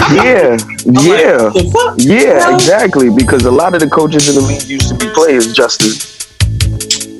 [0.09, 1.43] Yeah, I'm like, yeah.
[1.43, 1.95] what the fuck?
[1.99, 3.11] Yeah, exactly.
[3.15, 5.93] Because a lot of the coaches in the league used to be players, Justin.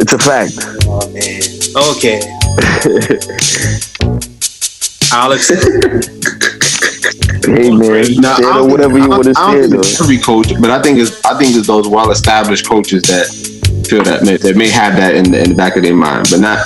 [0.01, 0.53] It's a fact.
[0.87, 1.43] Oh man.
[1.97, 2.21] Okay.
[5.13, 5.63] I'll accept.
[7.47, 10.49] Hey man, Now, I or don't whatever think- you want to say it's every coach,
[10.61, 13.27] but I think it's I think it's those well established coaches that
[13.89, 16.29] feel that may, that may have that in the, in the back of their mind,
[16.31, 16.59] but not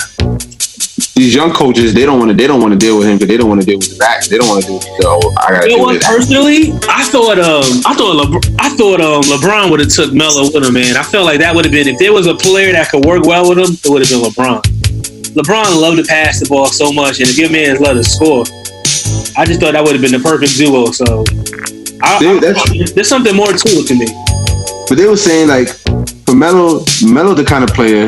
[1.15, 1.93] these young coaches.
[1.93, 3.61] They don't want to they don't want to deal with him because they don't want
[3.61, 4.25] to deal with the back.
[4.25, 6.01] They don't want to deal with the, oh, I gotta You know what?
[6.01, 10.49] Personally, I thought um I thought LeBron, I thought um LeBron would have took Melo
[10.51, 10.97] with him, man.
[10.97, 13.23] I felt like that would have been if there was a player that could work
[13.25, 14.61] well with him, it would have been LeBron.
[15.37, 18.45] LeBron loved to pass the ball so much, and if your man loved to score,
[19.37, 20.91] I just thought that would have been the perfect duo.
[20.93, 21.25] So,
[22.01, 24.05] I, Dude, I- that's- there's something more to it to me.
[24.89, 25.69] But they were saying like
[26.25, 28.07] for Melo, Melo the kind of player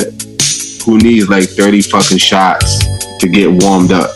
[0.86, 2.82] who needs like thirty fucking shots
[3.20, 4.12] to get warmed up.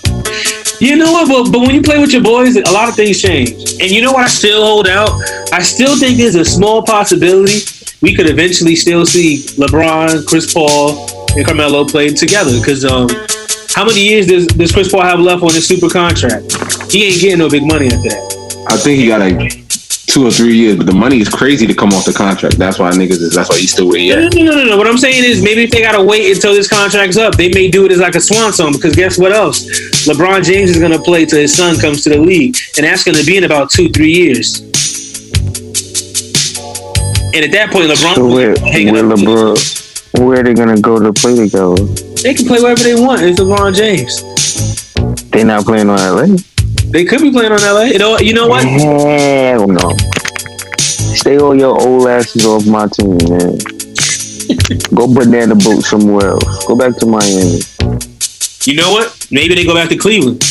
[0.79, 1.27] You know what?
[1.27, 3.51] But, but when you play with your boys, a lot of things change.
[3.81, 4.25] And you know what?
[4.25, 5.09] I still hold out.
[5.51, 7.61] I still think there's a small possibility
[8.01, 12.57] we could eventually still see LeBron, Chris Paul, and Carmelo play together.
[12.59, 13.09] Because um,
[13.75, 16.51] how many years does, does Chris Paul have left on his super contract?
[16.91, 18.65] He ain't getting no big money after that.
[18.69, 19.68] I think he got like
[20.09, 22.57] two or three years, but the money is crazy to come off the contract.
[22.57, 23.33] That's why niggas is.
[23.35, 24.33] That's why he's still where he No, at.
[24.33, 24.77] no, no, no, no.
[24.77, 27.69] What I'm saying is maybe if they gotta wait until this contract's up, they may
[27.69, 28.73] do it as like a swan song.
[28.73, 29.63] Because guess what else?
[30.07, 33.23] LeBron James is gonna play till his son comes to the league, and that's gonna
[33.23, 34.61] be in about two, three years.
[37.31, 39.19] And at that point, LeBron So will where, be hanging where up.
[39.19, 41.75] LeBron, where are they gonna go to play together?
[42.23, 43.21] They can play wherever they want.
[43.21, 44.23] It's LeBron James.
[45.29, 46.35] They not playing on LA.
[46.91, 47.83] They could be playing on LA.
[47.83, 48.63] You know, you know what?
[48.65, 49.95] Hell no.
[50.79, 53.57] Stay all your old asses off my team, man.
[54.95, 56.65] Go banana boat somewhere else.
[56.65, 57.59] Go back to Miami.
[58.65, 59.27] You know what?
[59.31, 60.41] Maybe they go back to Cleveland.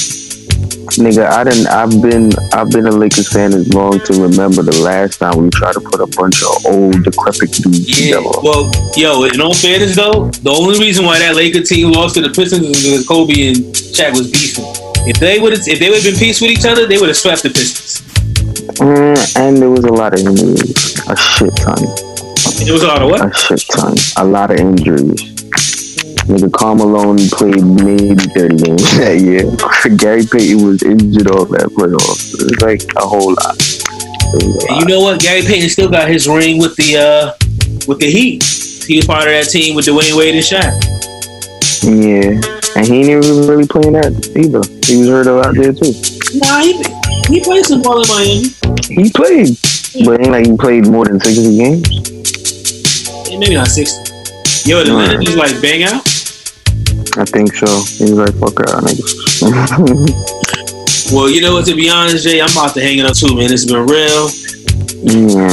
[0.99, 4.80] Nigga, I didn't I've been I've been a Lakers fan as long to remember the
[4.82, 8.16] last time we tried to put a bunch of old decrepit dudes Yeah.
[8.16, 8.41] together.
[8.43, 12.22] Well, yo, in all fairness though, the only reason why that Laker team lost to
[12.22, 14.64] the Pistons is because Kobe and Shaq was beefing.
[15.09, 17.16] If they would if they would have been peace with each other, they would have
[17.16, 18.02] swept the Pistons.
[18.78, 20.98] Mm, and there was a lot of injuries.
[21.09, 21.82] A shit ton.
[22.61, 23.24] It was a lot of what?
[23.24, 23.96] A shit ton.
[24.18, 25.34] A lot of injuries.
[26.28, 29.48] Nigga, Carmelo played maybe 30 games that year.
[29.96, 32.20] Gary Payton was injured off that playoff.
[32.36, 33.56] It was like a whole lot.
[33.56, 34.88] A And you lot.
[34.88, 35.20] know what?
[35.20, 37.32] Gary Payton still got his ring with the uh
[37.88, 38.44] with the Heat.
[38.86, 40.76] He was part of that team with Dwyane Wade and Shaq.
[41.82, 42.57] Yeah.
[42.78, 44.62] And he ain't even really playing that either.
[44.86, 45.90] He was hurt out there too.
[46.38, 46.78] Nah, he
[47.26, 48.54] he played some ball in Miami.
[48.86, 49.58] He played.
[50.06, 51.82] But ain't like he played more than 60 games.
[53.34, 53.98] Maybe not sixty.
[54.68, 55.08] Yo, the Right.
[55.18, 56.02] managers like bang out.
[57.18, 57.66] I think so.
[57.98, 60.36] He was like, fuck out, niggas.
[61.10, 61.64] Well, you know what?
[61.66, 63.50] To be honest, Jay, I'm about to hang it up too, man.
[63.50, 64.28] It's been real.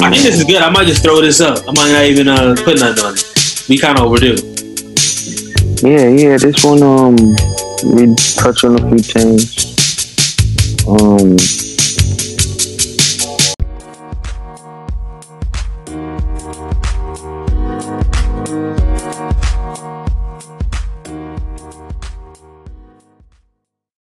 [0.04, 0.62] I think this is good.
[0.62, 1.60] I might just throw this up.
[1.64, 3.24] I might not even uh, put nothing on it.
[3.70, 4.36] We kind of overdue.
[5.86, 6.38] Yeah, yeah.
[6.38, 7.16] This one, um,
[7.96, 9.76] we touch on a few things.
[10.88, 11.38] Um,